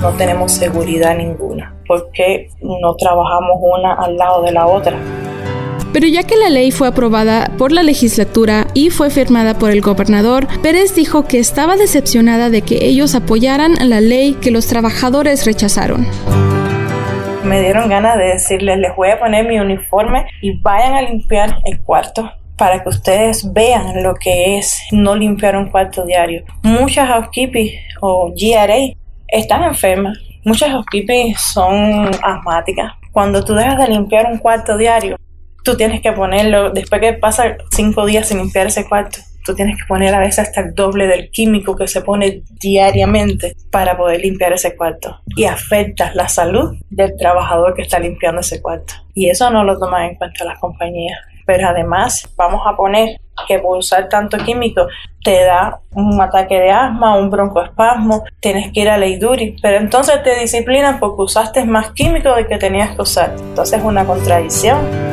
No 0.00 0.10
tenemos 0.16 0.52
seguridad 0.52 1.16
ninguna 1.16 1.71
porque 1.92 2.48
no 2.62 2.94
trabajamos 2.96 3.58
una 3.60 3.92
al 3.92 4.16
lado 4.16 4.42
de 4.42 4.52
la 4.52 4.66
otra. 4.66 4.96
Pero 5.92 6.06
ya 6.06 6.22
que 6.22 6.36
la 6.36 6.48
ley 6.48 6.70
fue 6.70 6.88
aprobada 6.88 7.50
por 7.58 7.70
la 7.70 7.82
legislatura 7.82 8.66
y 8.72 8.88
fue 8.88 9.10
firmada 9.10 9.58
por 9.58 9.70
el 9.70 9.82
gobernador, 9.82 10.46
Pérez 10.62 10.94
dijo 10.94 11.26
que 11.26 11.38
estaba 11.38 11.76
decepcionada 11.76 12.48
de 12.48 12.62
que 12.62 12.86
ellos 12.86 13.14
apoyaran 13.14 13.74
la 13.86 14.00
ley 14.00 14.38
que 14.40 14.50
los 14.50 14.66
trabajadores 14.68 15.44
rechazaron. 15.44 16.06
Me 17.44 17.60
dieron 17.60 17.90
ganas 17.90 18.16
de 18.16 18.24
decirles, 18.24 18.78
les 18.78 18.96
voy 18.96 19.10
a 19.10 19.18
poner 19.18 19.46
mi 19.46 19.58
uniforme 19.58 20.24
y 20.40 20.58
vayan 20.62 20.94
a 20.94 21.02
limpiar 21.02 21.58
el 21.66 21.78
cuarto 21.82 22.30
para 22.56 22.82
que 22.82 22.88
ustedes 22.88 23.52
vean 23.52 24.02
lo 24.02 24.14
que 24.14 24.56
es 24.56 24.80
no 24.92 25.14
limpiar 25.14 25.56
un 25.56 25.68
cuarto 25.68 26.06
diario. 26.06 26.42
Muchas 26.62 27.06
housekeeping 27.06 27.70
o 28.00 28.32
GRA 28.34 28.94
están 29.28 29.64
enfermas 29.64 30.16
Muchas 30.44 30.70
housekeeping 30.70 31.34
son 31.36 32.10
asmáticas. 32.22 32.92
Cuando 33.12 33.44
tú 33.44 33.54
dejas 33.54 33.78
de 33.78 33.88
limpiar 33.88 34.26
un 34.26 34.38
cuarto 34.38 34.76
diario, 34.76 35.16
tú 35.62 35.76
tienes 35.76 36.00
que 36.00 36.12
ponerlo, 36.12 36.70
después 36.70 37.00
que 37.00 37.12
pasa 37.12 37.56
cinco 37.70 38.06
días 38.06 38.28
sin 38.28 38.38
limpiar 38.38 38.66
ese 38.66 38.88
cuarto, 38.88 39.18
tú 39.44 39.54
tienes 39.54 39.76
que 39.76 39.84
poner 39.86 40.14
a 40.14 40.20
veces 40.20 40.40
hasta 40.40 40.60
el 40.60 40.74
doble 40.74 41.06
del 41.06 41.30
químico 41.30 41.76
que 41.76 41.86
se 41.86 42.00
pone 42.02 42.42
diariamente 42.60 43.54
para 43.70 43.96
poder 43.96 44.20
limpiar 44.20 44.52
ese 44.52 44.76
cuarto. 44.76 45.20
Y 45.36 45.44
afecta 45.44 46.12
la 46.14 46.28
salud 46.28 46.76
del 46.90 47.16
trabajador 47.16 47.74
que 47.74 47.82
está 47.82 47.98
limpiando 47.98 48.40
ese 48.40 48.60
cuarto. 48.60 48.94
Y 49.14 49.28
eso 49.28 49.50
no 49.50 49.64
lo 49.64 49.78
toman 49.78 50.10
en 50.10 50.14
cuenta 50.16 50.44
las 50.44 50.58
compañías. 50.58 51.18
Pero 51.46 51.68
además 51.68 52.28
vamos 52.36 52.62
a 52.66 52.76
poner 52.76 53.20
que 53.46 53.58
por 53.58 53.78
usar 53.78 54.08
tanto 54.08 54.38
químico 54.38 54.86
te 55.24 55.44
da 55.44 55.80
un 55.94 56.20
ataque 56.20 56.58
de 56.58 56.70
asma, 56.70 57.16
un 57.16 57.30
broncoespasmo, 57.30 58.24
tienes 58.40 58.72
que 58.72 58.80
ir 58.80 58.90
a 58.90 58.98
ley 58.98 59.18
duri, 59.18 59.56
pero 59.62 59.78
entonces 59.78 60.22
te 60.22 60.38
disciplinan 60.38 60.98
porque 60.98 61.22
usaste 61.22 61.64
más 61.64 61.92
químico 61.92 62.34
de 62.34 62.46
que 62.46 62.58
tenías 62.58 62.94
que 62.94 63.02
usar. 63.02 63.34
Entonces 63.38 63.78
es 63.78 63.84
una 63.84 64.04
contradicción. 64.04 65.11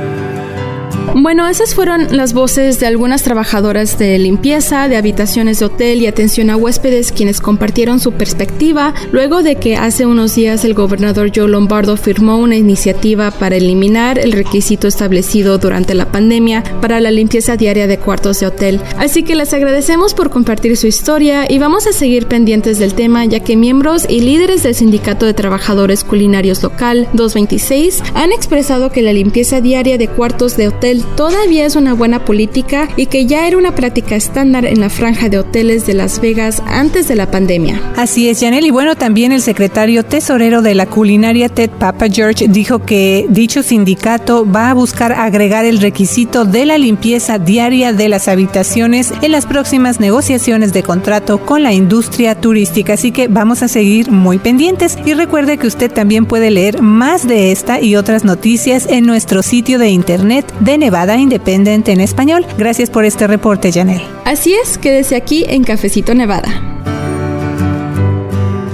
Bueno, 1.16 1.48
esas 1.48 1.74
fueron 1.74 2.16
las 2.16 2.34
voces 2.34 2.80
de 2.80 2.86
algunas 2.86 3.24
trabajadoras 3.24 3.98
de 3.98 4.20
limpieza, 4.20 4.88
de 4.88 4.96
habitaciones 4.96 5.60
de 5.60 5.66
hotel 5.66 6.02
y 6.02 6.08
atención 6.08 6.50
a 6.50 6.56
huéspedes 6.56 7.12
quienes 7.12 7.42
compartieron 7.42 8.00
su 8.00 8.12
perspectiva 8.14 8.94
luego 9.12 9.42
de 9.42 9.56
que 9.56 9.76
hace 9.76 10.06
unos 10.06 10.36
días 10.36 10.64
el 10.66 10.74
gobernador 10.74 11.32
Joe 11.36 11.48
Lombardo 11.48 11.98
firmó 11.98 12.38
una 12.38 12.56
iniciativa 12.56 13.32
para 13.32 13.56
eliminar 13.56 14.20
el 14.20 14.34
requisito 14.34 14.88
establecido 14.88 15.58
durante 15.58 15.96
la 15.96 16.12
pandemia 16.12 16.64
para 16.80 17.00
la 17.00 17.12
limpieza 17.12 17.58
diaria 17.58 17.88
de 17.88 17.98
cuartos 17.98 18.40
de 18.40 18.48
hotel. 18.48 18.80
Así 18.98 19.24
que 19.24 19.36
les 19.36 19.54
agradecemos 19.54 20.14
por 20.14 20.30
compartir 20.30 20.78
su 20.78 20.88
historia 20.88 21.52
y 21.52 21.58
vamos 21.58 21.88
a 21.88 21.94
seguir 21.94 22.28
pendientes 22.28 22.78
del 22.78 22.94
tema 22.94 23.26
ya 23.26 23.40
que 23.40 23.58
miembros 23.58 24.06
y 24.08 24.22
líderes 24.22 24.64
del 24.64 24.76
Sindicato 24.76 25.26
de 25.26 25.34
Trabajadores 25.34 26.04
Culinarios 26.04 26.62
Local 26.62 27.08
226 27.14 28.04
han 28.14 28.32
expresado 28.32 28.92
que 28.92 29.02
la 29.02 29.14
limpieza 29.14 29.60
diaria 29.60 29.98
de 29.98 30.08
cuartos 30.08 30.56
de 30.56 30.68
hotel 30.68 30.99
todavía 31.16 31.66
es 31.66 31.76
una 31.76 31.94
buena 31.94 32.26
política 32.26 32.90
y 32.96 33.08
que 33.08 33.26
ya 33.26 33.48
era 33.48 33.58
una 33.58 33.76
práctica 33.76 34.16
estándar 34.16 34.66
en 34.66 34.80
la 34.80 34.90
franja 34.90 35.30
de 35.30 35.40
hoteles 35.40 35.86
de 35.86 35.94
Las 35.94 36.20
Vegas 36.20 36.62
antes 36.66 37.08
de 37.08 37.16
la 37.16 37.32
pandemia. 37.32 37.82
Así 37.96 38.30
es, 38.30 38.40
Janelle. 38.40 38.68
Y 38.68 38.72
bueno, 38.72 38.96
también 38.96 39.32
el 39.32 39.42
secretario 39.42 40.04
tesorero 40.04 40.62
de 40.62 40.76
la 40.76 40.86
culinaria 40.86 41.50
Ted 41.50 41.70
Papa 41.70 42.08
George 42.10 42.48
dijo 42.48 42.80
que 42.80 43.26
dicho 43.30 43.64
sindicato 43.64 44.50
va 44.50 44.70
a 44.70 44.74
buscar 44.74 45.14
agregar 45.14 45.66
el 45.66 45.80
requisito 45.80 46.46
de 46.46 46.66
la 46.66 46.78
limpieza 46.78 47.40
diaria 47.40 47.94
de 47.94 48.10
las 48.10 48.28
habitaciones 48.28 49.14
en 49.22 49.32
las 49.32 49.46
próximas 49.46 50.00
negociaciones 50.00 50.74
de 50.74 50.84
contrato 50.84 51.40
con 51.46 51.64
la 51.64 51.74
industria 51.74 52.36
turística. 52.36 52.94
Así 52.94 53.12
que 53.12 53.28
vamos 53.28 53.64
a 53.64 53.68
seguir 53.68 54.12
muy 54.12 54.40
pendientes 54.40 54.98
y 55.06 55.14
recuerde 55.14 55.58
que 55.58 55.68
usted 55.68 55.92
también 55.92 56.26
puede 56.26 56.52
leer 56.52 56.82
más 56.82 57.28
de 57.28 57.52
esta 57.52 57.82
y 57.82 57.96
otras 57.96 58.24
noticias 58.24 58.88
en 58.88 59.06
nuestro 59.06 59.44
sitio 59.44 59.80
de 59.80 59.90
internet 59.90 60.52
de 60.60 60.78
Nevada 60.90 61.18
Independent 61.18 61.88
en 61.88 62.02
español. 62.02 62.44
Gracias 62.58 62.90
por 62.90 63.06
este 63.06 63.28
reporte, 63.28 63.72
Janelle. 63.72 64.04
Así 64.26 64.56
es, 64.56 64.80
quédese 64.80 65.16
aquí 65.16 65.46
en 65.48 65.64
Cafecito 65.64 66.16
Nevada. 66.16 66.50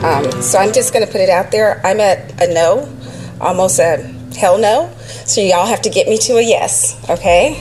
Um, 0.01 0.41
so 0.41 0.57
I'm 0.57 0.71
just 0.73 0.93
going 0.93 1.05
to 1.05 1.11
put 1.11 1.19
it 1.19 1.29
out 1.29 1.51
there. 1.51 1.81
I'm 1.83 1.99
at 1.99 2.19
a 2.41 2.47
no, 2.53 2.87
almost 3.41 3.79
a 3.79 3.97
hell 4.39 4.57
no. 4.57 4.89
So 5.25 5.41
y'all 5.41 5.67
have 5.67 5.81
to 5.81 5.89
get 5.89 6.07
me 6.07 6.17
to 6.19 6.37
a 6.37 6.41
yes, 6.41 6.95
okay? 7.09 7.57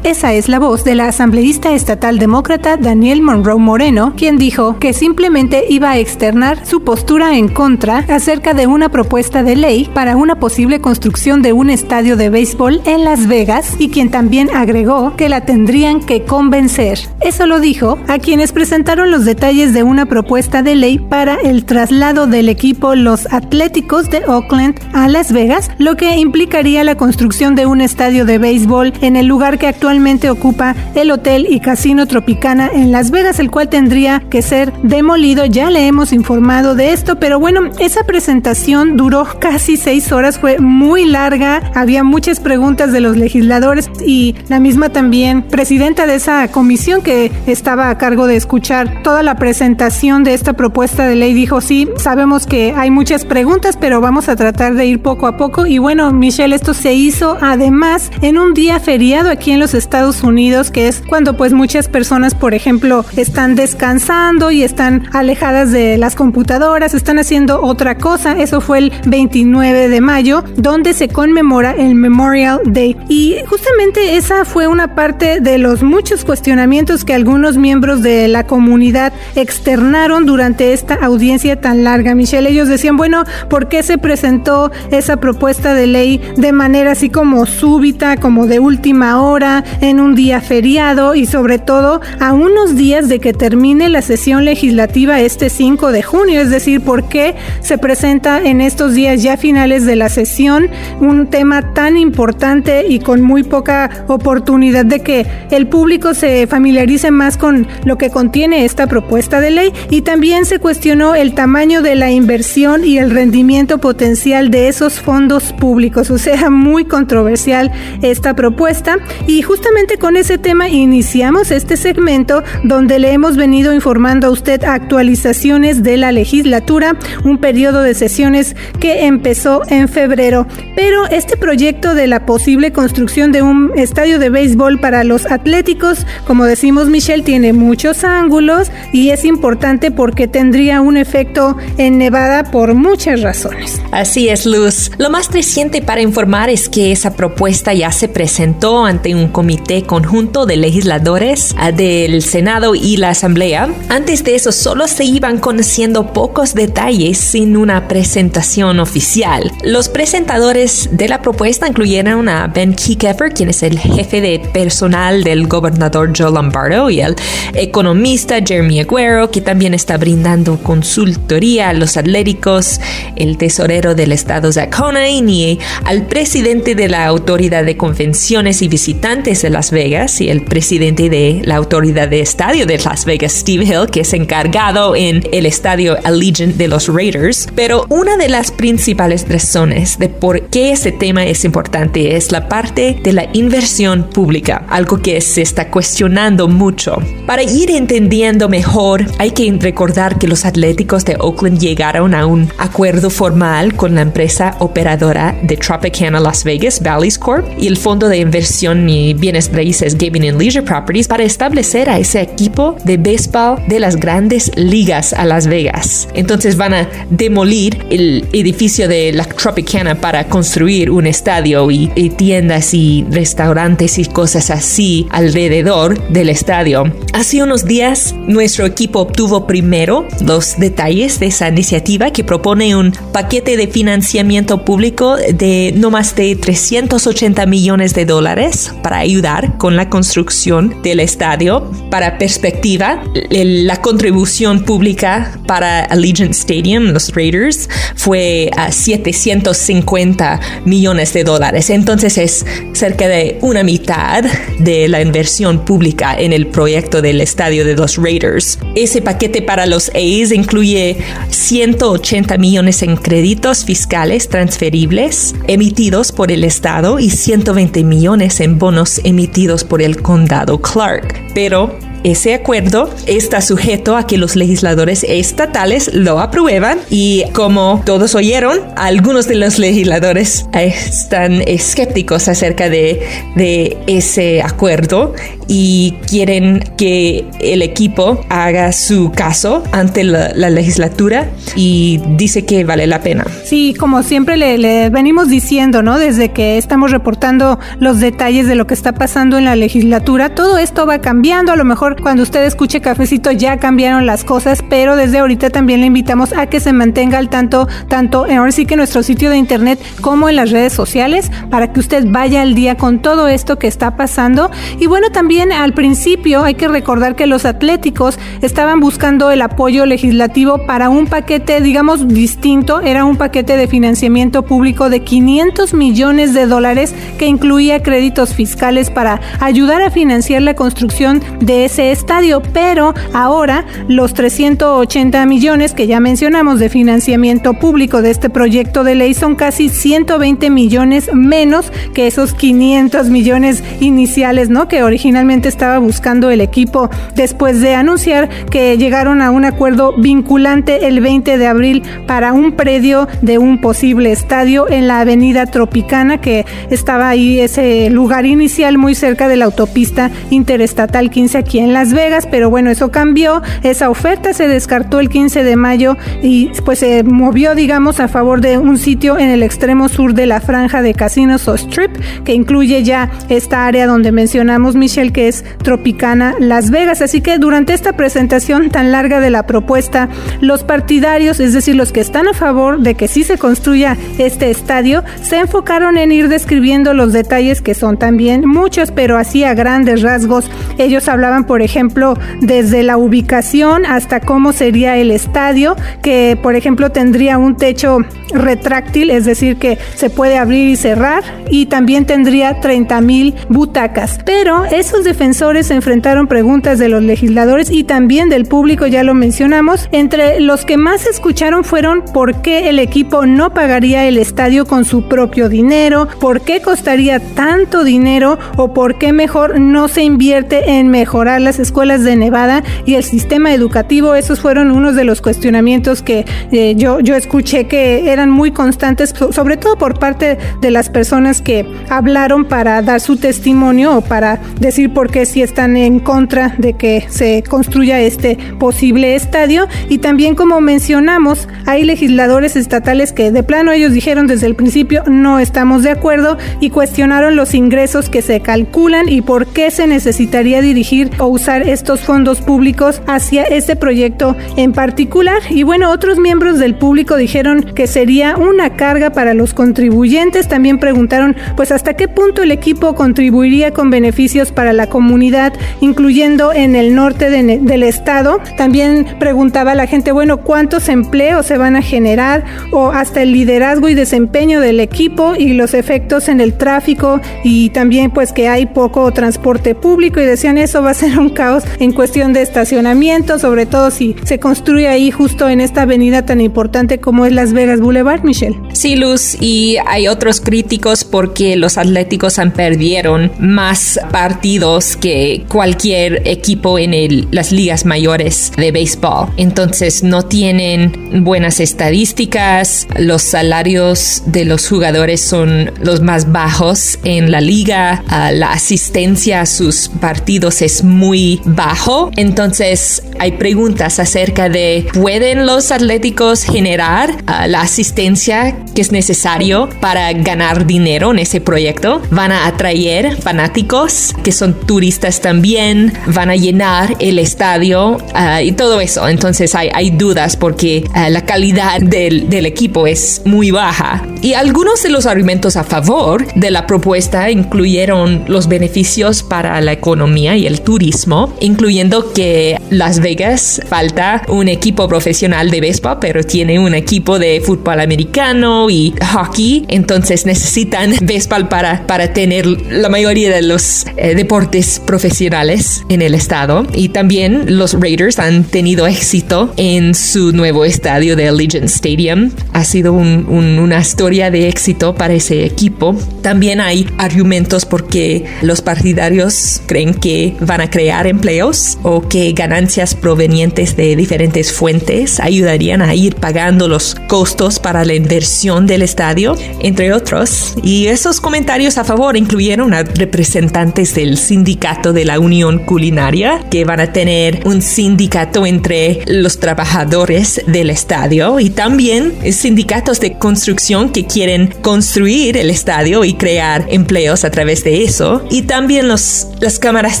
Esa 0.04 0.32
es 0.32 0.48
la 0.48 0.60
voz 0.60 0.84
de 0.84 0.94
la 0.94 1.08
asambleísta 1.08 1.72
estatal 1.72 2.18
demócrata 2.18 2.76
Daniel 2.76 3.20
Monroe 3.20 3.58
Moreno, 3.58 4.14
quien 4.16 4.38
dijo 4.38 4.78
que 4.78 4.92
simplemente 4.92 5.64
iba 5.68 5.90
a 5.90 5.98
externar 5.98 6.64
su 6.64 6.82
postura 6.82 7.36
en 7.36 7.48
contra 7.48 7.98
acerca 8.08 8.54
de 8.54 8.68
una 8.68 8.90
propuesta 8.90 9.42
de 9.42 9.56
ley 9.56 9.90
para 9.92 10.16
una 10.16 10.38
posible 10.38 10.80
construcción 10.80 11.42
de 11.42 11.52
un 11.52 11.68
estadio 11.68 12.16
de 12.16 12.30
béisbol 12.30 12.80
en 12.86 13.04
Las 13.04 13.26
Vegas 13.26 13.74
y 13.78 13.90
quien 13.90 14.10
también 14.10 14.50
agregó 14.54 15.16
que 15.16 15.28
la 15.28 15.44
tendrían 15.44 16.00
que 16.00 16.22
convencer. 16.22 17.00
Eso 17.20 17.46
lo 17.46 17.58
dijo 17.58 17.98
a 18.06 18.18
quienes 18.18 18.52
presentaron 18.52 19.10
los 19.10 19.24
detalles 19.24 19.74
de 19.74 19.82
una 19.82 20.06
propuesta 20.06 20.62
de 20.62 20.76
ley 20.76 20.98
para 20.98 21.34
el 21.34 21.64
traslado 21.64 22.28
del 22.28 22.48
equipo 22.48 22.94
Los 22.94 23.26
Atléticos 23.32 24.08
de 24.10 24.24
Oakland 24.26 24.78
a 24.92 25.08
Las 25.08 25.32
Vegas, 25.32 25.70
lo 25.78 25.96
que 25.96 26.16
implicaría 26.16 26.84
la 26.84 26.96
construcción 26.96 27.56
de 27.56 27.66
un 27.66 27.80
estadio 27.80 28.24
de 28.24 28.38
béisbol 28.38 28.92
en 29.00 29.16
el 29.16 29.26
lugar 29.26 29.58
que 29.58 29.66
actualmente 29.66 29.87
actualmente 29.88 30.28
ocupa 30.28 30.76
el 30.94 31.10
Hotel 31.10 31.46
y 31.48 31.60
Casino 31.60 32.06
Tropicana 32.06 32.68
en 32.70 32.92
Las 32.92 33.10
Vegas, 33.10 33.38
el 33.38 33.50
cual 33.50 33.70
tendría 33.70 34.22
que 34.28 34.42
ser 34.42 34.70
demolido. 34.82 35.46
Ya 35.46 35.70
le 35.70 35.86
hemos 35.86 36.12
informado 36.12 36.74
de 36.74 36.92
esto, 36.92 37.18
pero 37.18 37.40
bueno, 37.40 37.70
esa 37.78 38.04
presentación 38.04 38.98
duró 38.98 39.26
casi 39.40 39.78
seis 39.78 40.12
horas, 40.12 40.38
fue 40.38 40.58
muy 40.58 41.06
larga, 41.06 41.62
había 41.74 42.04
muchas 42.04 42.38
preguntas 42.38 42.92
de 42.92 43.00
los 43.00 43.16
legisladores 43.16 43.90
y 44.04 44.34
la 44.48 44.60
misma 44.60 44.90
también 44.90 45.40
presidenta 45.40 46.06
de 46.06 46.16
esa 46.16 46.48
comisión 46.48 47.00
que 47.00 47.32
estaba 47.46 47.88
a 47.88 47.96
cargo 47.96 48.26
de 48.26 48.36
escuchar 48.36 49.02
toda 49.02 49.22
la 49.22 49.36
presentación 49.36 50.22
de 50.22 50.34
esta 50.34 50.52
propuesta 50.52 51.06
de 51.06 51.16
ley 51.16 51.32
dijo, 51.32 51.62
sí, 51.62 51.88
sabemos 51.96 52.46
que 52.46 52.74
hay 52.76 52.90
muchas 52.90 53.24
preguntas, 53.24 53.78
pero 53.80 54.02
vamos 54.02 54.28
a 54.28 54.36
tratar 54.36 54.74
de 54.74 54.84
ir 54.84 55.00
poco 55.00 55.26
a 55.26 55.38
poco. 55.38 55.64
Y 55.64 55.78
bueno, 55.78 56.12
Michelle, 56.12 56.54
esto 56.54 56.74
se 56.74 56.92
hizo 56.92 57.38
además 57.40 58.10
en 58.20 58.36
un 58.36 58.52
día 58.52 58.80
feriado 58.80 59.30
aquí 59.30 59.52
en 59.52 59.60
los 59.60 59.77
Estados 59.78 60.22
Unidos, 60.22 60.70
que 60.70 60.88
es 60.88 61.02
cuando 61.08 61.36
pues 61.36 61.52
muchas 61.52 61.88
personas, 61.88 62.34
por 62.34 62.54
ejemplo, 62.54 63.04
están 63.16 63.54
descansando 63.54 64.50
y 64.50 64.62
están 64.62 65.08
alejadas 65.12 65.72
de 65.72 65.96
las 65.98 66.14
computadoras, 66.14 66.94
están 66.94 67.18
haciendo 67.18 67.62
otra 67.62 67.96
cosa. 67.96 68.32
Eso 68.32 68.60
fue 68.60 68.78
el 68.78 68.92
29 69.06 69.88
de 69.88 70.00
mayo, 70.00 70.44
donde 70.56 70.92
se 70.92 71.08
conmemora 71.08 71.72
el 71.72 71.94
Memorial 71.94 72.60
Day. 72.66 72.96
Y 73.08 73.36
justamente 73.48 74.16
esa 74.16 74.44
fue 74.44 74.66
una 74.66 74.94
parte 74.94 75.40
de 75.40 75.58
los 75.58 75.82
muchos 75.82 76.24
cuestionamientos 76.24 77.04
que 77.04 77.14
algunos 77.14 77.56
miembros 77.56 78.02
de 78.02 78.28
la 78.28 78.46
comunidad 78.46 79.12
externaron 79.34 80.26
durante 80.26 80.72
esta 80.72 80.94
audiencia 80.94 81.60
tan 81.60 81.84
larga. 81.84 82.14
Michelle, 82.14 82.48
ellos 82.48 82.68
decían, 82.68 82.96
bueno, 82.96 83.24
¿por 83.48 83.68
qué 83.68 83.82
se 83.82 83.98
presentó 83.98 84.70
esa 84.90 85.18
propuesta 85.18 85.74
de 85.74 85.86
ley 85.86 86.20
de 86.36 86.52
manera 86.52 86.92
así 86.92 87.10
como 87.10 87.46
súbita, 87.46 88.16
como 88.16 88.46
de 88.46 88.58
última 88.58 89.22
hora? 89.22 89.64
En 89.80 90.00
un 90.00 90.14
día 90.14 90.40
feriado 90.40 91.14
y 91.14 91.26
sobre 91.26 91.58
todo 91.58 92.00
a 92.20 92.32
unos 92.32 92.76
días 92.76 93.08
de 93.08 93.18
que 93.18 93.32
termine 93.32 93.88
la 93.88 94.02
sesión 94.02 94.44
legislativa 94.44 95.20
este 95.20 95.50
5 95.50 95.92
de 95.92 96.02
junio, 96.02 96.40
es 96.40 96.50
decir, 96.50 96.80
por 96.80 97.08
qué 97.08 97.34
se 97.60 97.78
presenta 97.78 98.42
en 98.42 98.60
estos 98.60 98.94
días 98.94 99.22
ya 99.22 99.36
finales 99.36 99.84
de 99.84 99.96
la 99.96 100.08
sesión 100.08 100.68
un 101.00 101.26
tema 101.26 101.74
tan 101.74 101.96
importante 101.96 102.86
y 102.88 102.98
con 102.98 103.22
muy 103.22 103.42
poca 103.42 104.04
oportunidad 104.08 104.84
de 104.84 105.00
que 105.00 105.26
el 105.50 105.66
público 105.66 106.14
se 106.14 106.46
familiarice 106.46 107.10
más 107.10 107.36
con 107.36 107.66
lo 107.84 107.98
que 107.98 108.10
contiene 108.10 108.64
esta 108.64 108.86
propuesta 108.86 109.40
de 109.40 109.50
ley 109.50 109.72
y 109.90 110.02
también 110.02 110.46
se 110.46 110.58
cuestionó 110.58 111.14
el 111.14 111.34
tamaño 111.34 111.82
de 111.82 111.94
la 111.94 112.10
inversión 112.10 112.84
y 112.84 112.98
el 112.98 113.10
rendimiento 113.10 113.78
potencial 113.78 114.50
de 114.50 114.68
esos 114.68 115.00
fondos 115.00 115.52
públicos, 115.52 116.10
o 116.10 116.18
sea, 116.18 116.50
muy 116.50 116.84
controversial 116.84 117.70
esta 118.02 118.34
propuesta. 118.34 118.96
Y 119.26 119.42
justamente 119.42 119.57
con 119.98 120.16
ese 120.16 120.38
tema 120.38 120.68
iniciamos 120.68 121.50
este 121.50 121.76
segmento 121.76 122.42
donde 122.62 122.98
le 122.98 123.12
hemos 123.12 123.36
venido 123.36 123.74
informando 123.74 124.28
a 124.28 124.30
usted 124.30 124.62
actualizaciones 124.64 125.82
de 125.82 125.96
la 125.96 126.12
legislatura, 126.12 126.96
un 127.24 127.38
periodo 127.38 127.82
de 127.82 127.94
sesiones 127.94 128.54
que 128.80 129.06
empezó 129.06 129.62
en 129.68 129.88
febrero. 129.88 130.46
Pero 130.76 131.06
este 131.06 131.36
proyecto 131.36 131.94
de 131.94 132.06
la 132.06 132.26
posible 132.26 132.72
construcción 132.72 133.32
de 133.32 133.42
un 133.42 133.72
estadio 133.76 134.18
de 134.18 134.30
béisbol 134.30 134.78
para 134.78 135.04
los 135.04 135.26
atléticos, 135.26 136.06
como 136.26 136.44
decimos 136.44 136.88
Michelle, 136.88 137.22
tiene 137.22 137.52
muchos 137.52 138.04
ángulos 138.04 138.70
y 138.92 139.10
es 139.10 139.24
importante 139.24 139.90
porque 139.90 140.28
tendría 140.28 140.80
un 140.80 140.96
efecto 140.96 141.56
en 141.76 141.98
Nevada 141.98 142.44
por 142.44 142.74
muchas 142.74 143.22
razones. 143.22 143.80
Así 143.90 144.28
es, 144.28 144.46
Luz. 144.46 144.92
Lo 144.98 145.10
más 145.10 145.32
reciente 145.32 145.82
para 145.82 146.02
informar 146.02 146.50
es 146.50 146.68
que 146.68 146.92
esa 146.92 147.14
propuesta 147.14 147.74
ya 147.74 147.90
se 147.90 148.08
presentó 148.08 148.84
ante 148.84 149.14
un 149.14 149.28
comité 149.28 149.47
conjunto 149.86 150.46
de 150.46 150.56
legisladores 150.56 151.54
del 151.74 152.22
Senado 152.22 152.74
y 152.74 152.96
la 152.96 153.10
Asamblea. 153.10 153.68
Antes 153.88 154.24
de 154.24 154.34
eso 154.34 154.52
solo 154.52 154.88
se 154.88 155.04
iban 155.04 155.38
conociendo 155.38 156.12
pocos 156.12 156.54
detalles 156.54 157.18
sin 157.18 157.56
una 157.56 157.88
presentación 157.88 158.80
oficial. 158.80 159.50
Los 159.62 159.88
presentadores 159.88 160.90
de 160.92 161.08
la 161.08 161.22
propuesta 161.22 161.66
incluyeron 161.66 162.28
a 162.28 162.48
Ben 162.48 162.74
Kiekefer, 162.74 163.32
quien 163.32 163.48
es 163.50 163.62
el 163.62 163.78
jefe 163.78 164.20
de 164.20 164.40
personal 164.52 165.24
del 165.24 165.46
gobernador 165.46 166.12
Joe 166.16 166.30
Lombardo, 166.30 166.90
y 166.90 167.00
el 167.00 167.16
economista 167.54 168.38
Jeremy 168.44 168.80
Aguero, 168.80 169.30
que 169.30 169.40
también 169.40 169.74
está 169.74 169.96
brindando 169.96 170.58
consultoría 170.62 171.70
a 171.70 171.72
los 171.72 171.96
atléticos, 171.96 172.80
el 173.16 173.38
tesorero 173.38 173.94
del 173.94 174.12
estado 174.12 174.52
Zach 174.52 174.74
Conine 174.76 175.32
y 175.32 175.58
al 175.84 176.06
presidente 176.06 176.74
de 176.74 176.88
la 176.88 177.06
Autoridad 177.06 177.64
de 177.64 177.76
Convenciones 177.76 178.62
y 178.62 178.68
Visitantes 178.68 179.37
De 179.42 179.50
Las 179.50 179.70
Vegas 179.70 180.20
y 180.20 180.30
el 180.30 180.42
presidente 180.42 181.08
de 181.08 181.40
la 181.44 181.56
autoridad 181.56 182.08
de 182.08 182.20
estadio 182.20 182.66
de 182.66 182.78
Las 182.78 183.04
Vegas, 183.04 183.32
Steve 183.32 183.64
Hill, 183.64 183.90
que 183.90 184.00
es 184.00 184.12
encargado 184.12 184.96
en 184.96 185.22
el 185.32 185.46
estadio 185.46 185.96
Allegiant 186.04 186.56
de 186.56 186.68
los 186.68 186.88
Raiders. 186.88 187.48
Pero 187.54 187.86
una 187.88 188.16
de 188.16 188.28
las 188.28 188.50
principales 188.50 189.28
razones 189.28 189.98
de 189.98 190.08
por 190.08 190.48
qué 190.48 190.72
ese 190.72 190.92
tema 190.92 191.24
es 191.26 191.44
importante 191.44 192.16
es 192.16 192.32
la 192.32 192.48
parte 192.48 192.98
de 193.02 193.12
la 193.12 193.28
inversión 193.32 194.04
pública, 194.04 194.64
algo 194.68 195.00
que 195.00 195.20
se 195.20 195.42
está 195.42 195.70
cuestionando 195.70 196.48
mucho. 196.48 196.96
Para 197.26 197.42
ir 197.42 197.70
entendiendo 197.70 198.48
mejor, 198.48 199.06
hay 199.18 199.30
que 199.30 199.52
recordar 199.60 200.18
que 200.18 200.28
los 200.28 200.44
atléticos 200.44 201.04
de 201.04 201.16
Oakland 201.18 201.58
llegaron 201.58 202.14
a 202.14 202.26
un 202.26 202.48
acuerdo 202.58 203.10
formal 203.10 203.74
con 203.74 203.94
la 203.94 204.02
empresa 204.02 204.56
operadora 204.58 205.36
de 205.42 205.56
Tropicana 205.56 206.20
Las 206.20 206.44
Vegas, 206.44 206.80
Valleys 206.82 207.18
Corp, 207.18 207.46
y 207.58 207.66
el 207.66 207.76
Fondo 207.76 208.08
de 208.08 208.18
Inversión 208.18 208.88
y 208.88 209.14
Bienes 209.18 209.50
Raíces 209.52 209.96
Gaming 209.96 210.28
and 210.28 210.40
Leisure 210.40 210.64
Properties 210.64 211.08
para 211.08 211.24
establecer 211.24 211.90
a 211.90 211.98
ese 211.98 212.20
equipo 212.20 212.76
de 212.84 212.96
béisbol 212.96 213.60
de 213.66 213.80
las 213.80 213.96
grandes 213.96 214.50
ligas 214.56 215.12
a 215.12 215.24
Las 215.24 215.46
Vegas. 215.46 216.08
Entonces 216.14 216.56
van 216.56 216.74
a 216.74 216.88
demolir 217.10 217.84
el 217.90 218.26
edificio 218.32 218.88
de 218.88 219.12
la 219.12 219.24
Tropicana 219.24 220.00
para 220.00 220.28
construir 220.28 220.90
un 220.90 221.06
estadio 221.06 221.70
y, 221.70 221.90
y 221.94 222.10
tiendas 222.10 222.74
y 222.74 223.04
restaurantes 223.10 223.98
y 223.98 224.04
cosas 224.04 224.50
así 224.50 225.06
alrededor 225.10 225.98
del 226.08 226.28
estadio. 226.28 226.92
Hace 227.12 227.42
unos 227.42 227.64
días 227.64 228.14
nuestro 228.26 228.66
equipo 228.66 229.00
obtuvo 229.00 229.46
primero 229.46 230.06
los 230.24 230.58
detalles 230.58 231.18
de 231.20 231.26
esa 231.26 231.48
iniciativa 231.48 232.10
que 232.10 232.24
propone 232.24 232.76
un 232.76 232.92
paquete 233.12 233.56
de 233.56 233.66
financiamiento 233.66 234.64
público 234.64 235.16
de 235.16 235.72
no 235.76 235.90
más 235.90 236.14
de 236.14 236.36
380 236.36 237.46
millones 237.46 237.94
de 237.94 238.04
dólares 238.04 238.72
para 238.82 239.04
ayudar 239.08 239.56
con 239.56 239.74
la 239.76 239.88
construcción 239.88 240.82
del 240.82 241.00
estadio. 241.00 241.70
Para 241.90 242.18
perspectiva, 242.18 243.02
la 243.30 243.80
contribución 243.80 244.64
pública 244.64 245.38
para 245.46 245.84
Allegiant 245.84 246.34
Stadium, 246.34 246.92
los 246.92 247.14
Raiders, 247.14 247.68
fue 247.96 248.50
a 248.56 248.70
750 248.70 250.40
millones 250.66 251.14
de 251.14 251.24
dólares. 251.24 251.70
Entonces 251.70 252.18
es 252.18 252.44
cerca 252.74 253.08
de 253.08 253.38
una 253.40 253.62
mitad 253.62 254.24
de 254.58 254.88
la 254.88 255.00
inversión 255.00 255.64
pública 255.64 256.14
en 256.18 256.32
el 256.32 256.46
proyecto 256.46 257.00
del 257.00 257.20
estadio 257.22 257.64
de 257.64 257.76
los 257.76 257.96
Raiders. 257.96 258.58
Ese 258.74 259.00
paquete 259.00 259.40
para 259.40 259.64
los 259.64 259.88
A's 259.90 260.32
incluye 260.32 260.98
180 261.30 262.36
millones 262.36 262.82
en 262.82 262.96
créditos 262.96 263.64
fiscales 263.64 264.28
transferibles 264.28 265.34
emitidos 265.46 266.12
por 266.12 266.30
el 266.30 266.44
Estado 266.44 266.98
y 266.98 267.08
120 267.08 267.84
millones 267.84 268.40
en 268.40 268.58
bonos 268.58 268.97
emitidos 269.04 269.64
por 269.64 269.82
el 269.82 270.02
condado 270.02 270.60
Clark. 270.60 271.32
Pero 271.34 271.76
ese 272.04 272.32
acuerdo 272.34 272.90
está 273.06 273.40
sujeto 273.40 273.96
a 273.96 274.06
que 274.06 274.18
los 274.18 274.36
legisladores 274.36 275.04
estatales 275.04 275.92
lo 275.92 276.20
aprueban 276.20 276.78
y 276.90 277.24
como 277.32 277.82
todos 277.84 278.14
oyeron, 278.14 278.60
algunos 278.76 279.26
de 279.26 279.34
los 279.34 279.58
legisladores 279.58 280.46
están 280.52 281.42
escépticos 281.42 282.28
acerca 282.28 282.68
de, 282.68 283.00
de 283.34 283.76
ese 283.86 284.42
acuerdo 284.42 285.14
y 285.48 285.94
quieren 286.06 286.62
que 286.76 287.26
el 287.40 287.62
equipo 287.62 288.20
haga 288.28 288.72
su 288.72 289.10
caso 289.10 289.64
ante 289.72 290.04
la, 290.04 290.28
legislatura 290.48 291.28
y 291.56 292.00
dice 292.16 292.44
que 292.44 292.64
vale 292.64 292.86
la 292.86 293.00
pena. 293.00 293.24
Sí, 293.44 293.74
como 293.78 294.02
siempre 294.02 294.36
le, 294.36 294.58
le, 294.58 294.90
venimos 294.90 295.28
diciendo, 295.28 295.82
¿no? 295.82 295.98
Desde 295.98 296.30
que 296.30 296.58
estamos 296.58 296.90
reportando 296.90 297.58
los 297.80 298.00
detalles 298.00 298.46
de 298.46 298.54
lo 298.54 298.66
que 298.66 298.74
está 298.74 298.92
pasando 298.92 299.38
en 299.38 299.44
la 299.44 299.56
legislatura, 299.56 300.34
todo 300.34 300.58
esto 300.58 300.86
va 300.86 301.00
cambiando. 301.00 301.52
A 301.52 301.56
lo 301.56 301.64
mejor 301.64 302.00
cuando 302.00 302.22
usted 302.22 302.44
escuche 302.44 302.80
cafecito 302.80 303.30
ya 303.30 303.58
cambiaron 303.58 304.06
las 304.06 304.24
cosas, 304.24 304.62
pero 304.68 304.96
desde 304.96 305.18
ahorita 305.18 305.50
también 305.50 305.80
le 305.80 305.86
invitamos 305.86 306.32
a 306.32 306.46
que 306.46 306.60
se 306.60 306.72
mantenga 306.72 307.18
al 307.18 307.30
tanto, 307.30 307.68
tanto 307.88 308.26
ahora 308.30 308.52
sí 308.52 308.66
que 308.66 308.74
en 308.74 308.78
nuestro 308.78 309.02
sitio 309.02 309.30
de 309.30 309.38
internet 309.38 309.80
como 310.00 310.28
en 310.28 310.36
las 310.36 310.50
redes 310.50 310.72
sociales, 310.72 311.30
para 311.50 311.72
que 311.72 311.80
usted 311.80 312.04
vaya 312.06 312.42
al 312.42 312.54
día 312.54 312.76
con 312.76 313.00
todo 313.00 313.28
esto 313.28 313.58
que 313.58 313.66
está 313.66 313.96
pasando. 313.96 314.50
Y 314.78 314.86
bueno, 314.86 315.10
también 315.10 315.37
al 315.40 315.72
principio 315.72 316.42
hay 316.42 316.54
que 316.54 316.66
recordar 316.66 317.14
que 317.14 317.26
los 317.26 317.44
atléticos 317.44 318.18
estaban 318.42 318.80
buscando 318.80 319.30
el 319.30 319.40
apoyo 319.40 319.86
legislativo 319.86 320.66
para 320.66 320.90
un 320.90 321.06
paquete, 321.06 321.60
digamos, 321.60 322.08
distinto. 322.08 322.80
Era 322.80 323.04
un 323.04 323.16
paquete 323.16 323.56
de 323.56 323.68
financiamiento 323.68 324.42
público 324.42 324.90
de 324.90 325.00
500 325.00 325.74
millones 325.74 326.34
de 326.34 326.46
dólares 326.46 326.92
que 327.18 327.26
incluía 327.26 327.82
créditos 327.82 328.34
fiscales 328.34 328.90
para 328.90 329.20
ayudar 329.38 329.80
a 329.82 329.90
financiar 329.90 330.42
la 330.42 330.54
construcción 330.54 331.22
de 331.38 331.64
ese 331.64 331.92
estadio. 331.92 332.42
Pero 332.52 332.94
ahora 333.12 333.64
los 333.86 334.14
380 334.14 335.24
millones 335.26 335.72
que 335.72 335.86
ya 335.86 336.00
mencionamos 336.00 336.58
de 336.58 336.68
financiamiento 336.68 337.54
público 337.54 338.02
de 338.02 338.10
este 338.10 338.28
proyecto 338.28 338.82
de 338.82 338.96
ley 338.96 339.14
son 339.14 339.36
casi 339.36 339.68
120 339.68 340.50
millones 340.50 341.10
menos 341.14 341.72
que 341.94 342.08
esos 342.08 342.34
500 342.34 343.08
millones 343.08 343.62
iniciales, 343.80 344.48
¿no? 344.48 344.66
Que 344.66 344.82
originalmente 344.82 345.27
estaba 345.28 345.78
buscando 345.78 346.30
el 346.30 346.40
equipo 346.40 346.88
después 347.14 347.60
de 347.60 347.74
anunciar 347.74 348.28
que 348.50 348.78
llegaron 348.78 349.20
a 349.20 349.30
un 349.30 349.44
acuerdo 349.44 349.94
vinculante 349.98 350.88
el 350.88 351.00
20 351.00 351.36
de 351.36 351.46
abril 351.46 351.82
para 352.06 352.32
un 352.32 352.52
predio 352.52 353.08
de 353.20 353.36
un 353.36 353.60
posible 353.60 354.10
estadio 354.10 354.68
en 354.70 354.88
la 354.88 355.00
avenida 355.00 355.44
Tropicana 355.44 356.18
que 356.18 356.46
estaba 356.70 357.10
ahí 357.10 357.40
ese 357.40 357.90
lugar 357.90 358.24
inicial 358.24 358.78
muy 358.78 358.94
cerca 358.94 359.28
de 359.28 359.36
la 359.36 359.44
autopista 359.44 360.10
interestatal 360.30 361.10
15 361.10 361.36
aquí 361.36 361.58
en 361.58 361.74
Las 361.74 361.92
Vegas, 361.92 362.26
pero 362.30 362.48
bueno, 362.48 362.70
eso 362.70 362.90
cambió, 362.90 363.42
esa 363.62 363.90
oferta 363.90 364.32
se 364.32 364.48
descartó 364.48 364.98
el 364.98 365.10
15 365.10 365.44
de 365.44 365.56
mayo 365.56 365.96
y 366.22 366.50
pues 366.64 366.78
se 366.78 367.02
movió 367.04 367.54
digamos 367.54 368.00
a 368.00 368.08
favor 368.08 368.40
de 368.40 368.56
un 368.56 368.78
sitio 368.78 369.18
en 369.18 369.28
el 369.28 369.42
extremo 369.42 369.90
sur 369.90 370.14
de 370.14 370.26
la 370.26 370.40
franja 370.40 370.80
de 370.80 370.94
casinos 370.94 371.46
o 371.48 371.54
strip 371.54 371.90
que 372.24 372.32
incluye 372.32 372.82
ya 372.82 373.10
esta 373.28 373.66
área 373.66 373.86
donde 373.86 374.10
mencionamos 374.10 374.74
Michelle 374.74 375.12
que 375.18 375.26
es 375.26 375.44
Tropicana 375.64 376.36
Las 376.38 376.70
Vegas. 376.70 377.02
Así 377.02 377.20
que 377.20 377.38
durante 377.38 377.74
esta 377.74 377.94
presentación 377.94 378.70
tan 378.70 378.92
larga 378.92 379.18
de 379.18 379.30
la 379.30 379.46
propuesta, 379.46 380.08
los 380.40 380.62
partidarios, 380.62 381.40
es 381.40 381.52
decir, 381.52 381.74
los 381.74 381.90
que 381.90 381.98
están 381.98 382.28
a 382.28 382.34
favor 382.34 382.78
de 382.78 382.94
que 382.94 383.08
sí 383.08 383.24
se 383.24 383.36
construya 383.36 383.96
este 384.18 384.48
estadio, 384.48 385.02
se 385.20 385.40
enfocaron 385.40 385.98
en 385.98 386.12
ir 386.12 386.28
describiendo 386.28 386.94
los 386.94 387.12
detalles 387.12 387.60
que 387.62 387.74
son 387.74 387.98
también 387.98 388.46
muchos, 388.46 388.92
pero 388.92 389.18
así 389.18 389.42
a 389.42 389.54
grandes 389.54 390.02
rasgos. 390.02 390.48
Ellos 390.78 391.08
hablaban, 391.08 391.44
por 391.44 391.62
ejemplo, 391.62 392.14
desde 392.40 392.82
la 392.82 392.96
ubicación 392.96 393.84
hasta 393.86 394.20
cómo 394.20 394.52
sería 394.52 394.96
el 394.96 395.10
estadio, 395.10 395.76
que 396.02 396.38
por 396.42 396.54
ejemplo 396.54 396.90
tendría 396.90 397.38
un 397.38 397.56
techo 397.56 397.98
retráctil, 398.32 399.10
es 399.10 399.24
decir, 399.24 399.56
que 399.56 399.78
se 399.94 400.10
puede 400.10 400.38
abrir 400.38 400.68
y 400.68 400.76
cerrar, 400.76 401.22
y 401.50 401.66
también 401.66 402.06
tendría 402.06 402.60
30 402.60 403.00
mil 403.00 403.34
butacas. 403.48 404.18
Pero 404.24 404.64
esos 404.64 405.04
defensores 405.04 405.70
enfrentaron 405.70 406.26
preguntas 406.26 406.78
de 406.78 406.88
los 406.88 407.02
legisladores 407.02 407.70
y 407.70 407.84
también 407.84 408.28
del 408.28 408.44
público, 408.44 408.86
ya 408.86 409.02
lo 409.02 409.14
mencionamos. 409.14 409.88
Entre 409.92 410.40
los 410.40 410.64
que 410.64 410.76
más 410.76 411.06
escucharon 411.06 411.64
fueron 411.64 412.04
por 412.12 412.42
qué 412.42 412.68
el 412.68 412.78
equipo 412.78 413.26
no 413.26 413.54
pagaría 413.54 414.06
el 414.06 414.18
estadio 414.18 414.66
con 414.66 414.84
su 414.84 415.08
propio 415.08 415.48
dinero, 415.48 416.08
por 416.20 416.42
qué 416.42 416.60
costaría 416.60 417.20
tanto 417.20 417.84
dinero 417.84 418.38
o 418.56 418.72
por 418.74 418.98
qué 418.98 419.12
mejor 419.12 419.58
no 419.58 419.88
se 419.88 420.02
invierte 420.02 420.67
en 420.68 420.88
mejorar 420.88 421.40
las 421.40 421.58
escuelas 421.58 422.04
de 422.04 422.14
Nevada 422.14 422.62
y 422.84 422.94
el 422.94 423.02
sistema 423.02 423.54
educativo. 423.54 424.14
Esos 424.14 424.38
fueron 424.38 424.70
unos 424.70 424.94
de 424.94 425.04
los 425.04 425.22
cuestionamientos 425.22 426.02
que 426.02 426.26
eh, 426.52 426.74
yo, 426.76 427.00
yo 427.00 427.16
escuché 427.16 427.66
que 427.66 428.12
eran 428.12 428.30
muy 428.30 428.52
constantes, 428.52 429.14
sobre 429.30 429.56
todo 429.56 429.76
por 429.76 429.98
parte 429.98 430.36
de 430.60 430.70
las 430.70 430.90
personas 430.90 431.40
que 431.40 431.66
hablaron 431.88 432.44
para 432.44 432.82
dar 432.82 433.00
su 433.00 433.16
testimonio 433.16 433.96
o 433.96 434.00
para 434.02 434.40
decir 434.60 434.92
porque 434.92 435.24
si 435.24 435.42
están 435.42 435.76
en 435.76 436.00
contra 436.00 436.54
de 436.58 436.74
que 436.74 437.06
se 437.08 437.42
construya 437.42 438.00
este 438.00 438.36
posible 438.58 439.14
estadio. 439.14 439.68
Y 439.88 439.98
también 439.98 440.34
como 440.34 440.60
mencionamos, 440.60 441.48
hay 441.64 441.84
legisladores 441.84 442.56
estatales 442.56 443.12
que 443.14 443.32
de 443.32 443.42
plano 443.42 443.72
ellos 443.72 443.92
dijeron 443.92 444.26
desde 444.26 444.46
el 444.46 444.54
principio 444.54 445.02
no 445.06 445.38
estamos 445.38 445.82
de 445.82 445.90
acuerdo 445.90 446.36
y 446.60 446.68
cuestionaron 446.68 447.36
los 447.36 447.54
ingresos 447.54 448.10
que 448.10 448.20
se 448.20 448.40
calculan 448.40 449.08
y 449.08 449.22
por 449.22 449.46
qué 449.46 449.70
se 449.70 449.86
necesitaría 449.86 450.57
dirigir 450.60 451.10
o 451.18 451.26
usar 451.26 451.62
estos 451.62 452.00
fondos 452.00 452.40
públicos 452.40 453.02
hacia 453.06 453.44
este 453.44 453.76
proyecto 453.76 454.36
en 454.56 454.72
particular. 454.72 455.40
Y 455.50 455.62
bueno, 455.62 455.90
otros 455.90 456.18
miembros 456.18 456.58
del 456.58 456.74
público 456.74 457.16
dijeron 457.16 457.62
que 457.74 457.86
sería 457.86 458.36
una 458.36 458.76
carga 458.76 459.10
para 459.10 459.34
los 459.34 459.54
contribuyentes. 459.54 460.48
También 460.48 460.78
preguntaron 460.78 461.36
pues 461.56 461.72
hasta 461.72 461.94
qué 461.94 462.08
punto 462.08 462.42
el 462.42 462.52
equipo 462.52 462.94
contribuiría 462.94 463.72
con 463.72 463.90
beneficios 463.90 464.52
para 464.52 464.72
la 464.72 464.88
comunidad, 464.88 465.52
incluyendo 465.80 466.52
en 466.52 466.76
el 466.76 466.94
norte 466.94 467.30
del 467.30 467.82
estado. 467.82 468.40
También 468.56 469.06
preguntaba 469.18 469.74
la 469.74 469.86
gente, 469.86 470.12
bueno, 470.12 470.38
¿cuántos 470.38 470.88
empleos 470.88 471.46
se 471.46 471.58
van 471.58 471.76
a 471.76 471.82
generar? 471.82 472.44
O 472.70 472.90
hasta 472.90 473.22
el 473.22 473.32
liderazgo 473.32 473.88
y 473.88 473.94
desempeño 473.94 474.60
del 474.60 474.80
equipo 474.80 475.34
y 475.36 475.54
los 475.54 475.74
efectos 475.74 476.28
en 476.28 476.40
el 476.40 476.54
tráfico 476.54 477.20
y 477.44 477.70
también 477.70 478.10
pues 478.10 478.32
que 478.32 478.48
hay 478.48 478.66
poco 478.66 479.12
transporte 479.12 479.74
público 479.74 480.20
y 480.20 480.24
eso 480.44 480.82
va 480.82 480.90
a 480.90 480.94
ser 480.94 481.18
un 481.18 481.30
caos 481.30 481.64
en 481.80 481.92
cuestión 481.92 482.32
de 482.32 482.42
estacionamiento, 482.42 483.38
sobre 483.38 483.66
todo 483.66 483.90
si 483.90 484.14
se 484.24 484.38
construye 484.38 484.88
ahí 484.88 485.10
justo 485.10 485.48
en 485.48 485.60
esta 485.60 485.82
avenida 485.82 486.24
tan 486.24 486.40
importante 486.40 486.98
como 487.00 487.26
es 487.26 487.32
Las 487.32 487.52
Vegas 487.52 487.80
Boulevard, 487.80 488.22
Michelle. 488.22 488.56
Sí, 488.72 488.94
Luz, 488.94 489.36
y 489.40 489.76
hay 489.86 490.06
otros 490.06 490.40
críticos 490.40 491.04
porque 491.04 491.56
los 491.56 491.76
atléticos 491.76 492.38
han 492.38 492.52
perdieron 492.52 493.30
más 493.38 493.98
partidos 494.10 494.96
que 494.96 495.44
cualquier 495.48 496.26
equipo 496.26 496.78
en 496.78 497.28
las 497.30 497.52
ligas 497.52 497.84
mayores 497.84 498.52
de 498.56 498.72
béisbol. 498.72 499.28
Entonces 499.36 500.02
no 500.02 500.22
tienen 500.22 501.24
buenas 501.24 501.60
estadísticas, 501.60 502.86
los 502.98 503.22
salarios 503.22 504.22
de 504.26 504.44
los 504.44 504.68
jugadores 504.68 505.20
son 505.20 505.72
los 505.80 506.00
más 506.00 506.30
bajos 506.30 506.98
en 507.04 507.30
la 507.30 507.40
liga, 507.40 508.02
ah, 508.08 508.32
la 508.32 508.52
asistencia 508.52 509.42
a 509.42 509.46
sus 509.46 509.88
partidos 509.88 510.27
es 510.28 510.84
muy 510.84 511.40
bajo. 511.46 512.10
Entonces 512.16 513.02
hay 513.18 513.32
preguntas 513.32 513.98
acerca 513.98 514.50
de 514.50 514.86
¿pueden 514.92 515.46
los 515.46 515.72
atléticos 515.72 516.42
generar 516.42 517.16
ah, 517.26 517.46
la 517.46 517.62
asistencia 517.62 518.54
que 518.74 518.82
es 518.82 518.92
necesario 518.92 519.70
para 519.80 520.12
ganar 520.12 520.66
dinero 520.66 521.12
en 521.12 521.20
ese 521.20 521.40
proyecto? 521.40 522.02
¿Van 522.10 522.30
a 522.30 522.46
atraer 522.46 523.16
fanáticos 523.16 524.14
que 524.22 524.32
son 524.32 524.52
turistas 524.52 525.22
también? 525.22 525.94
¿Van 526.08 526.28
a 526.28 526.36
llenar 526.36 526.94
el 526.98 527.18
estadio? 527.18 527.96
Ah, 528.12 528.42
y 528.42 528.52
todo 528.52 528.82
eso. 528.82 529.08
Entonces 529.08 529.54
hay, 529.54 529.90
dudas 529.90 530.36
porque 530.36 530.84
la 531.08 531.24
calidad 531.24 531.80
del 531.80 532.46
equipo 532.46 532.86
es 532.86 533.22
muy 533.24 533.50
baja. 533.50 534.06
Y 534.20 534.34
algunos 534.34 534.82
de 534.82 534.88
los 534.88 535.06
argumentos 535.06 535.56
a 535.56 535.62
favor 535.62 536.26
de 536.34 536.50
la 536.50 536.66
propuesta 536.66 537.30
incluyeron 537.30 538.24
los 538.26 538.48
beneficios 538.48 539.22
para 539.22 539.60
la 539.60 539.72
economía 539.72 540.36
y 540.36 540.46
el 540.46 540.60
turismo, 540.60 541.32
incluyendo 541.40 542.12
que 542.12 542.60
Las 542.70 542.98
Vegas 542.98 543.60
falta 543.68 544.22
un 544.28 544.48
equipo 544.48 544.88
profesional 544.88 545.50
de 545.50 545.60
béisbol, 545.60 545.98
pero 546.00 546.24
tiene 546.24 546.58
un 546.58 546.74
equipo 546.74 547.18
de 547.18 547.40
fútbol 547.40 547.80
americano 547.80 548.68
y 548.68 548.92
hockey, 549.12 549.64
entonces 549.68 550.26
necesitan 550.26 550.94
béisbol 551.00 551.48
para, 551.48 551.86
para 551.86 552.12
tener 552.12 552.46
la 552.46 552.88
mayoría 552.88 553.30
de 553.30 553.42
los 553.42 553.86
eh, 553.96 554.14
deportes 554.16 554.80
profesionales 554.84 555.84
en 555.88 556.02
el 556.02 556.14
estado. 556.14 556.66
Y 556.74 556.88
también 556.88 557.56
los 557.56 557.74
Raiders 557.74 558.18
han 558.18 558.42
tenido 558.42 558.86
éxito 558.88 559.52
en 559.56 559.94
su 559.94 560.32
nuevo 560.32 560.64
estadio 560.64 561.14
de 561.14 561.28
Allegiant 561.28 561.66
Stadium. 561.66 562.30
Ha 562.52 562.64
sido 562.64 562.92
una 562.92 563.78
historia 563.78 564.07
de 564.08 564.48
éxito 564.48 564.94
para 564.94 565.12
ese 565.12 565.44
equipo. 565.44 565.94
También 566.22 566.60
hay 566.60 566.88
argumentos 566.96 567.66
porque 567.66 568.24
los 568.40 568.62
partidarios 568.62 569.60
creen 569.66 569.92
que 569.92 570.34
van 570.40 570.62
a 570.62 570.70
crear 570.70 571.06
empleos 571.06 571.76
o 571.82 572.08
que 572.08 572.32
ganancias 572.32 572.94
provenientes 572.94 573.76
de 573.76 573.96
diferentes 573.96 574.50
fuentes 574.50 575.20
ayudarían 575.20 575.82
a 575.82 575.94
ir 575.94 576.16
pagando 576.16 576.68
los 576.68 576.94
costos 577.06 577.58
para 577.58 577.84
la 577.84 577.94
inversión 577.94 578.66
del 578.66 578.80
estadio, 578.80 579.36
entre 579.60 579.92
otros. 579.92 580.54
Y 580.62 580.86
esos 580.86 581.20
comentarios 581.20 581.76
a 581.76 581.84
favor 581.84 582.16
incluyeron 582.16 582.72
a 582.72 582.84
representantes 582.84 583.94
del 583.94 584.16
sindicato 584.16 584.94
de 584.94 585.04
la 585.04 585.20
Unión 585.20 585.58
Culinaria, 585.58 586.40
que 586.50 586.64
van 586.64 586.80
a 586.80 586.92
tener 586.94 587.42
un 587.44 587.60
sindicato 587.60 588.46
entre 588.46 589.02
los 589.06 589.38
trabajadores 589.38 590.42
del 590.46 590.70
estadio 590.70 591.40
y 591.40 591.50
también 591.50 592.14
sindicatos 592.32 593.00
de 593.00 593.18
construcción 593.18 593.90
que 593.90 593.97
quieren 594.06 594.54
construir 594.62 595.36
el 595.36 595.50
estadio 595.50 596.04
y 596.04 596.14
crear 596.14 596.66
empleos 596.68 597.24
a 597.24 597.30
través 597.30 597.64
de 597.64 597.84
eso. 597.84 598.24
Y 598.30 598.42
también 598.42 598.88
los, 598.88 599.28
las 599.40 599.58
cámaras 599.58 600.00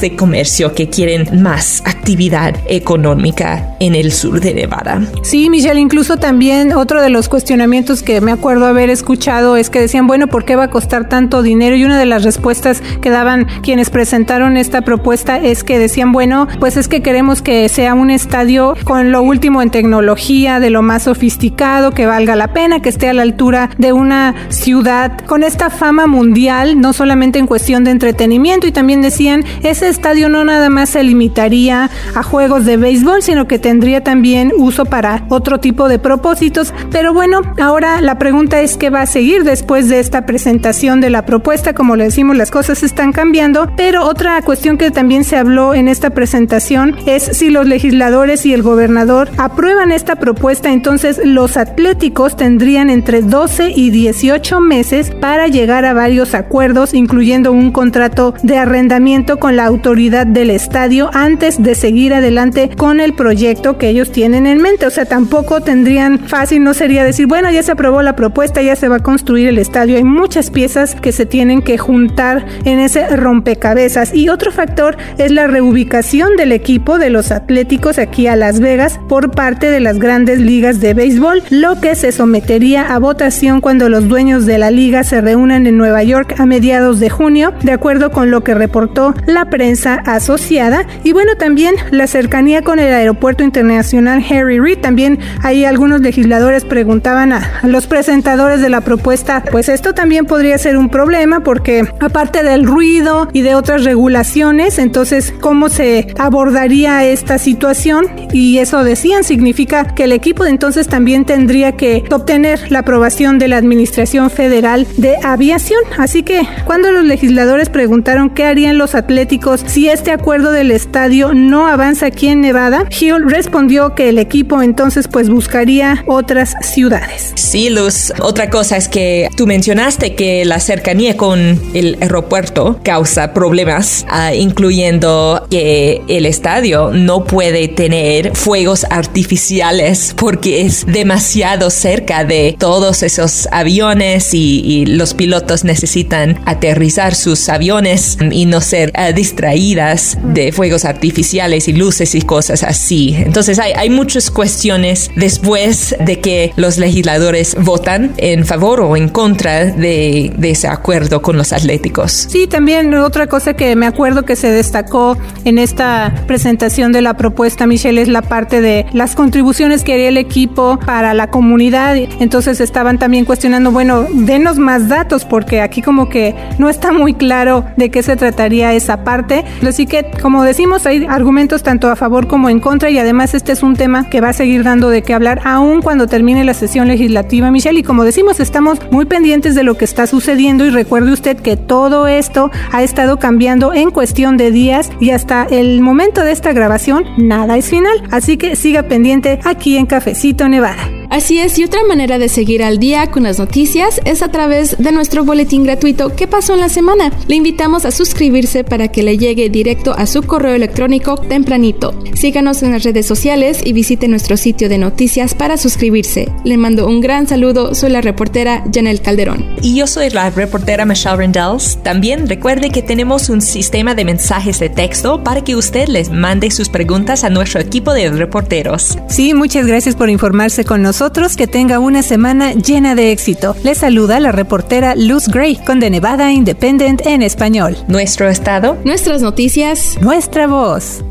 de 0.00 0.16
comercio 0.16 0.74
que 0.74 0.88
quieren 0.88 1.42
más 1.42 1.82
actividad 1.84 2.54
económica 2.66 3.76
en 3.80 3.94
el 3.94 4.12
sur 4.12 4.40
de 4.40 4.54
Nevada. 4.54 5.02
Sí, 5.22 5.50
Michelle, 5.50 5.80
incluso 5.80 6.16
también 6.16 6.72
otro 6.72 7.02
de 7.02 7.10
los 7.10 7.28
cuestionamientos 7.28 8.02
que 8.02 8.20
me 8.20 8.32
acuerdo 8.32 8.66
haber 8.66 8.90
escuchado 8.90 9.56
es 9.56 9.70
que 9.70 9.80
decían, 9.80 10.06
bueno, 10.06 10.26
¿por 10.26 10.44
qué 10.44 10.56
va 10.56 10.64
a 10.64 10.70
costar 10.70 11.08
tanto 11.08 11.42
dinero? 11.42 11.76
Y 11.76 11.84
una 11.84 11.98
de 11.98 12.06
las 12.06 12.24
respuestas 12.24 12.82
que 13.00 13.10
daban 13.10 13.46
quienes 13.62 13.90
presentaron 13.90 14.56
esta 14.56 14.82
propuesta 14.82 15.38
es 15.38 15.64
que 15.64 15.78
decían, 15.78 16.12
bueno, 16.12 16.48
pues 16.60 16.76
es 16.76 16.88
que 16.88 17.02
queremos 17.02 17.42
que 17.42 17.68
sea 17.68 17.94
un 17.94 18.10
estadio 18.10 18.74
con 18.84 19.12
lo 19.12 19.22
último 19.22 19.62
en 19.62 19.70
tecnología, 19.70 20.60
de 20.60 20.70
lo 20.70 20.82
más 20.82 21.04
sofisticado, 21.04 21.92
que 21.92 22.06
valga 22.06 22.36
la 22.36 22.52
pena, 22.52 22.80
que 22.80 22.88
esté 22.88 23.08
a 23.08 23.14
la 23.14 23.22
altura 23.22 23.70
de 23.78 23.87
una 23.92 24.34
ciudad 24.48 25.18
con 25.26 25.42
esta 25.42 25.70
fama 25.70 26.06
mundial, 26.06 26.80
no 26.80 26.92
solamente 26.92 27.38
en 27.38 27.46
cuestión 27.46 27.84
de 27.84 27.90
entretenimiento, 27.90 28.66
y 28.66 28.72
también 28.72 29.02
decían, 29.02 29.44
ese 29.62 29.88
estadio 29.88 30.28
no 30.28 30.44
nada 30.44 30.70
más 30.70 30.90
se 30.90 31.02
limitaría 31.02 31.90
a 32.14 32.22
juegos 32.22 32.64
de 32.64 32.76
béisbol, 32.76 33.22
sino 33.22 33.46
que 33.46 33.58
tendría 33.58 34.02
también 34.02 34.52
uso 34.56 34.84
para 34.84 35.24
otro 35.28 35.58
tipo 35.58 35.88
de 35.88 35.98
propósitos. 35.98 36.72
Pero 36.90 37.12
bueno, 37.12 37.42
ahora 37.60 38.00
la 38.00 38.18
pregunta 38.18 38.60
es 38.60 38.76
qué 38.76 38.90
va 38.90 39.02
a 39.02 39.06
seguir 39.06 39.44
después 39.44 39.88
de 39.88 40.00
esta 40.00 40.26
presentación 40.26 41.00
de 41.00 41.10
la 41.10 41.24
propuesta. 41.24 41.74
Como 41.74 41.96
le 41.96 42.04
decimos, 42.04 42.36
las 42.36 42.50
cosas 42.50 42.82
están 42.82 43.12
cambiando, 43.12 43.70
pero 43.76 44.04
otra 44.04 44.40
cuestión 44.42 44.78
que 44.78 44.90
también 44.90 45.24
se 45.24 45.36
habló 45.36 45.74
en 45.74 45.88
esta 45.88 46.10
presentación 46.10 46.96
es 47.06 47.22
si 47.22 47.50
los 47.50 47.66
legisladores 47.66 48.44
y 48.46 48.52
el 48.52 48.62
gobernador 48.62 49.30
aprueban 49.36 49.92
esta 49.92 50.16
propuesta, 50.16 50.72
entonces 50.72 51.20
los 51.24 51.56
atléticos 51.56 52.36
tendrían 52.36 52.90
entre 52.90 53.22
12 53.22 53.70
y 53.70 53.77
18 53.78 54.60
meses 54.60 55.10
para 55.10 55.48
llegar 55.48 55.84
a 55.84 55.92
varios 55.92 56.34
acuerdos, 56.34 56.94
incluyendo 56.94 57.52
un 57.52 57.70
contrato 57.70 58.34
de 58.42 58.58
arrendamiento 58.58 59.38
con 59.38 59.56
la 59.56 59.64
autoridad 59.66 60.26
del 60.26 60.50
estadio 60.50 61.10
antes 61.12 61.62
de 61.62 61.74
seguir 61.74 62.12
adelante 62.12 62.70
con 62.76 63.00
el 63.00 63.14
proyecto 63.14 63.78
que 63.78 63.88
ellos 63.88 64.10
tienen 64.10 64.46
en 64.46 64.60
mente. 64.60 64.86
O 64.86 64.90
sea, 64.90 65.04
tampoco 65.04 65.60
tendrían 65.60 66.18
fácil, 66.18 66.62
no 66.62 66.74
sería 66.74 67.04
decir, 67.04 67.26
bueno, 67.26 67.50
ya 67.50 67.62
se 67.62 67.72
aprobó 67.72 68.02
la 68.02 68.16
propuesta, 68.16 68.62
ya 68.62 68.76
se 68.76 68.88
va 68.88 68.96
a 68.96 69.02
construir 69.02 69.48
el 69.48 69.58
estadio. 69.58 69.96
Hay 69.96 70.04
muchas 70.04 70.50
piezas 70.50 70.94
que 70.94 71.12
se 71.12 71.26
tienen 71.26 71.62
que 71.62 71.78
juntar 71.78 72.46
en 72.64 72.80
ese 72.80 73.16
rompecabezas. 73.16 74.14
Y 74.14 74.28
otro 74.28 74.50
factor 74.50 74.96
es 75.18 75.30
la 75.30 75.46
reubicación 75.46 76.36
del 76.36 76.52
equipo 76.52 76.98
de 76.98 77.10
los 77.10 77.30
Atléticos 77.30 77.98
aquí 77.98 78.26
a 78.26 78.36
Las 78.36 78.60
Vegas 78.60 78.98
por 79.08 79.30
parte 79.30 79.70
de 79.70 79.80
las 79.80 79.98
grandes 79.98 80.40
ligas 80.40 80.80
de 80.80 80.94
béisbol, 80.94 81.42
lo 81.50 81.80
que 81.80 81.94
se 81.94 82.12
sometería 82.12 82.94
a 82.94 82.98
votación 82.98 83.60
cuando 83.68 83.90
los 83.90 84.08
dueños 84.08 84.46
de 84.46 84.56
la 84.56 84.70
liga 84.70 85.04
se 85.04 85.20
reúnan 85.20 85.66
en 85.66 85.76
Nueva 85.76 86.02
York 86.02 86.36
a 86.38 86.46
mediados 86.46 87.00
de 87.00 87.10
junio, 87.10 87.52
de 87.62 87.72
acuerdo 87.72 88.10
con 88.10 88.30
lo 88.30 88.42
que 88.42 88.54
reportó 88.54 89.14
la 89.26 89.50
prensa 89.50 89.96
asociada. 90.06 90.86
Y 91.04 91.12
bueno, 91.12 91.32
también 91.36 91.74
la 91.90 92.06
cercanía 92.06 92.62
con 92.62 92.78
el 92.78 92.94
aeropuerto 92.94 93.44
internacional 93.44 94.24
Harry 94.30 94.58
Reid. 94.58 94.78
También 94.78 95.18
ahí 95.42 95.66
algunos 95.66 96.00
legisladores 96.00 96.64
preguntaban 96.64 97.34
a 97.34 97.60
los 97.62 97.86
presentadores 97.86 98.62
de 98.62 98.70
la 98.70 98.80
propuesta, 98.80 99.44
pues 99.50 99.68
esto 99.68 99.92
también 99.92 100.24
podría 100.24 100.56
ser 100.56 100.78
un 100.78 100.88
problema 100.88 101.40
porque 101.40 101.86
aparte 102.00 102.42
del 102.42 102.64
ruido 102.64 103.28
y 103.34 103.42
de 103.42 103.54
otras 103.54 103.84
regulaciones, 103.84 104.78
entonces 104.78 105.34
cómo 105.42 105.68
se 105.68 106.14
abordaría 106.18 107.04
esta 107.04 107.36
situación 107.36 108.06
y 108.32 108.60
eso 108.60 108.82
decían 108.82 109.24
significa 109.24 109.94
que 109.94 110.04
el 110.04 110.12
equipo 110.12 110.46
entonces 110.46 110.88
también 110.88 111.26
tendría 111.26 111.72
que 111.72 112.04
obtener 112.10 112.72
la 112.72 112.78
aprobación 112.78 113.38
de 113.38 113.48
la 113.48 113.57
Administración 113.58 114.30
Federal 114.30 114.86
de 114.96 115.16
Aviación. 115.22 115.80
Así 115.98 116.22
que 116.22 116.42
cuando 116.64 116.90
los 116.90 117.04
legisladores 117.04 117.68
preguntaron 117.68 118.30
qué 118.30 118.44
harían 118.44 118.78
los 118.78 118.94
atléticos 118.94 119.64
si 119.66 119.88
este 119.88 120.10
acuerdo 120.10 120.52
del 120.52 120.70
estadio 120.70 121.34
no 121.34 121.66
avanza 121.66 122.06
aquí 122.06 122.28
en 122.28 122.40
Nevada, 122.40 122.84
Hill 122.98 123.28
respondió 123.28 123.94
que 123.94 124.08
el 124.08 124.18
equipo 124.18 124.62
entonces 124.62 125.08
pues 125.08 125.28
buscaría 125.28 126.04
otras 126.06 126.54
ciudades. 126.62 127.32
Sí, 127.34 127.70
Luz. 127.70 128.12
Otra 128.20 128.50
cosa 128.50 128.76
es 128.76 128.88
que 128.88 129.28
tú 129.36 129.46
mencionaste 129.46 130.14
que 130.14 130.44
la 130.44 130.60
cercanía 130.60 131.16
con 131.16 131.60
el 131.74 131.98
aeropuerto 132.00 132.80
causa 132.82 133.32
problemas, 133.32 134.06
uh, 134.10 134.34
incluyendo 134.34 135.46
que 135.50 136.02
el 136.08 136.26
estadio 136.26 136.90
no 136.92 137.24
puede 137.24 137.68
tener 137.68 138.36
fuegos 138.36 138.86
artificiales 138.90 140.14
porque 140.16 140.62
es 140.62 140.86
demasiado 140.86 141.70
cerca 141.70 142.24
de 142.24 142.56
todos 142.58 143.02
esos 143.02 143.47
aviones 143.52 144.34
y, 144.34 144.86
los 144.88 145.14
pilotos 145.14 145.64
necesitan 145.64 146.40
aterrizar 146.44 147.14
sus 147.14 147.48
aviones 147.48 148.16
y 148.30 148.46
no 148.46 148.60
ser 148.60 148.92
eh, 148.94 149.12
distraídas 149.12 150.18
de 150.22 150.52
fuegos 150.52 150.84
artificiales 150.84 151.68
y 151.68 151.72
luces 151.72 152.14
y 152.14 152.22
cosas 152.22 152.62
así. 152.62 153.14
Entonces 153.16 153.58
hay, 153.58 153.72
hay 153.72 153.90
muchas 153.90 154.30
cuestiones 154.30 155.10
después 155.14 155.94
de 155.98 156.20
que 156.20 156.52
los 156.56 156.78
legisladores 156.78 157.56
votan 157.60 158.14
en 158.16 158.46
favor 158.46 158.80
o 158.80 158.96
en 158.96 159.08
contra 159.08 159.66
de, 159.66 160.32
de 160.36 160.50
ese 160.50 160.68
acuerdo 160.68 161.22
con 161.22 161.36
los 161.36 161.52
atléticos. 161.52 162.26
Sí, 162.28 162.46
también 162.46 162.94
otra 162.94 163.26
cosa 163.26 163.54
que 163.54 163.76
me 163.76 163.86
acuerdo 163.86 164.24
que 164.24 164.36
se 164.36 164.50
destacó 164.50 165.16
en 165.44 165.58
esta 165.58 166.14
presentación 166.26 166.92
de 166.92 167.02
la 167.02 167.16
propuesta, 167.16 167.66
Michelle, 167.66 168.00
es 168.00 168.08
la 168.08 168.22
parte 168.22 168.60
de 168.60 168.86
las 168.92 169.14
contribuciones 169.14 169.84
que 169.84 169.94
haría 169.94 170.08
el 170.08 170.16
equipo 170.16 170.78
para 170.84 171.14
la 171.14 171.30
comunidad. 171.30 171.96
Entonces 171.96 172.60
estaban 172.60 172.98
también 172.98 173.24
cuestionando, 173.28 173.70
bueno, 173.70 174.06
denos 174.10 174.58
más 174.58 174.88
datos 174.88 175.26
porque 175.26 175.60
aquí 175.60 175.82
como 175.82 176.08
que 176.08 176.34
no 176.58 176.70
está 176.70 176.92
muy 176.92 177.12
claro 177.12 177.66
de 177.76 177.90
qué 177.90 178.02
se 178.02 178.16
trataría 178.16 178.72
esa 178.72 179.04
parte. 179.04 179.44
Así 179.64 179.84
que, 179.86 180.10
como 180.22 180.42
decimos, 180.42 180.86
hay 180.86 181.04
argumentos 181.04 181.62
tanto 181.62 181.90
a 181.90 181.94
favor 181.94 182.26
como 182.26 182.48
en 182.48 182.58
contra 182.58 182.88
y 182.88 182.98
además 182.98 183.34
este 183.34 183.52
es 183.52 183.62
un 183.62 183.76
tema 183.76 184.08
que 184.08 184.22
va 184.22 184.30
a 184.30 184.32
seguir 184.32 184.64
dando 184.64 184.88
de 184.88 185.02
qué 185.02 185.12
hablar 185.12 185.42
aún 185.44 185.82
cuando 185.82 186.06
termine 186.06 186.42
la 186.42 186.54
sesión 186.54 186.88
legislativa, 186.88 187.50
Michelle. 187.50 187.80
Y 187.80 187.82
como 187.82 188.02
decimos, 188.02 188.40
estamos 188.40 188.78
muy 188.90 189.04
pendientes 189.04 189.54
de 189.54 189.62
lo 189.62 189.76
que 189.76 189.84
está 189.84 190.06
sucediendo 190.06 190.64
y 190.64 190.70
recuerde 190.70 191.12
usted 191.12 191.36
que 191.36 191.58
todo 191.58 192.08
esto 192.08 192.50
ha 192.72 192.82
estado 192.82 193.18
cambiando 193.18 193.74
en 193.74 193.90
cuestión 193.90 194.38
de 194.38 194.50
días 194.50 194.90
y 195.00 195.10
hasta 195.10 195.46
el 195.50 195.82
momento 195.82 196.24
de 196.24 196.32
esta 196.32 196.54
grabación 196.54 197.04
nada 197.18 197.58
es 197.58 197.68
final. 197.68 198.02
Así 198.10 198.38
que 198.38 198.56
siga 198.56 198.84
pendiente 198.84 199.38
aquí 199.44 199.76
en 199.76 199.84
Cafecito 199.84 200.48
Nevada. 200.48 200.97
Así 201.10 201.38
es, 201.38 201.58
y 201.58 201.64
otra 201.64 201.80
manera 201.88 202.18
de 202.18 202.28
seguir 202.28 202.62
al 202.62 202.78
día 202.78 203.10
con 203.10 203.22
las 203.22 203.38
noticias 203.38 203.98
es 204.04 204.20
a 204.22 204.30
través 204.30 204.76
de 204.78 204.92
nuestro 204.92 205.24
boletín 205.24 205.64
gratuito 205.64 206.14
¿Qué 206.14 206.26
pasó 206.26 206.52
en 206.52 206.60
la 206.60 206.68
semana? 206.68 207.10
Le 207.28 207.36
invitamos 207.36 207.86
a 207.86 207.90
suscribirse 207.90 208.62
para 208.62 208.88
que 208.88 209.02
le 209.02 209.16
llegue 209.16 209.48
directo 209.48 209.94
a 209.94 210.06
su 210.06 210.22
correo 210.22 210.54
electrónico 210.54 211.16
tempranito. 211.16 211.98
Síganos 212.14 212.62
en 212.62 212.72
las 212.72 212.82
redes 212.82 213.06
sociales 213.06 213.60
y 213.64 213.72
visite 213.72 214.06
nuestro 214.06 214.36
sitio 214.36 214.68
de 214.68 214.76
noticias 214.76 215.34
para 215.34 215.56
suscribirse. 215.56 216.30
Le 216.44 216.58
mando 216.58 216.86
un 216.86 217.00
gran 217.00 217.26
saludo, 217.26 217.74
soy 217.74 217.90
la 217.90 218.02
reportera 218.02 218.64
Janelle 218.72 219.00
Calderón. 219.00 219.46
Y 219.62 219.76
yo 219.76 219.86
soy 219.86 220.10
la 220.10 220.28
reportera 220.28 220.84
Michelle 220.84 221.16
Rendells. 221.16 221.82
También 221.82 222.28
recuerde 222.28 222.70
que 222.70 222.82
tenemos 222.82 223.30
un 223.30 223.40
sistema 223.40 223.94
de 223.94 224.04
mensajes 224.04 224.60
de 224.60 224.68
texto 224.68 225.24
para 225.24 225.42
que 225.42 225.56
usted 225.56 225.88
les 225.88 226.10
mande 226.10 226.50
sus 226.50 226.68
preguntas 226.68 227.24
a 227.24 227.30
nuestro 227.30 227.60
equipo 227.60 227.94
de 227.94 228.10
reporteros. 228.10 228.98
Sí, 229.08 229.32
muchas 229.32 229.66
gracias 229.66 229.96
por 229.96 230.10
informarse 230.10 230.64
con 230.64 230.82
nosotros 230.82 230.97
que 231.36 231.46
tenga 231.46 231.78
una 231.78 232.02
semana 232.02 232.54
llena 232.54 232.96
de 232.96 233.12
éxito. 233.12 233.54
Le 233.62 233.76
saluda 233.76 234.18
la 234.18 234.32
reportera 234.32 234.96
Luz 234.96 235.28
Gray 235.28 235.54
con 235.54 235.78
The 235.78 235.90
Nevada 235.90 236.32
Independent 236.32 237.06
en 237.06 237.22
español. 237.22 237.76
Nuestro 237.86 238.28
estado, 238.28 238.76
nuestras 238.84 239.22
noticias, 239.22 239.96
nuestra 240.00 240.48
voz. 240.48 241.04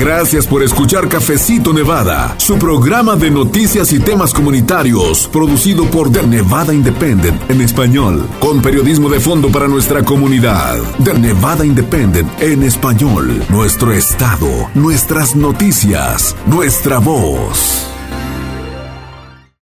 Gracias 0.00 0.46
por 0.46 0.62
escuchar 0.62 1.10
Cafecito 1.10 1.74
Nevada, 1.74 2.34
su 2.38 2.58
programa 2.58 3.16
de 3.16 3.30
noticias 3.30 3.92
y 3.92 4.00
temas 4.00 4.32
comunitarios, 4.32 5.28
producido 5.28 5.84
por 5.90 6.10
The 6.10 6.26
Nevada 6.26 6.72
Independent 6.72 7.50
en 7.50 7.60
español, 7.60 8.26
con 8.40 8.62
periodismo 8.62 9.10
de 9.10 9.20
fondo 9.20 9.52
para 9.52 9.68
nuestra 9.68 10.02
comunidad. 10.02 10.78
The 11.04 11.18
Nevada 11.18 11.66
Independent 11.66 12.30
en 12.40 12.62
español, 12.62 13.44
nuestro 13.50 13.92
estado, 13.92 14.70
nuestras 14.74 15.36
noticias, 15.36 16.34
nuestra 16.46 16.98
voz. 16.98 17.89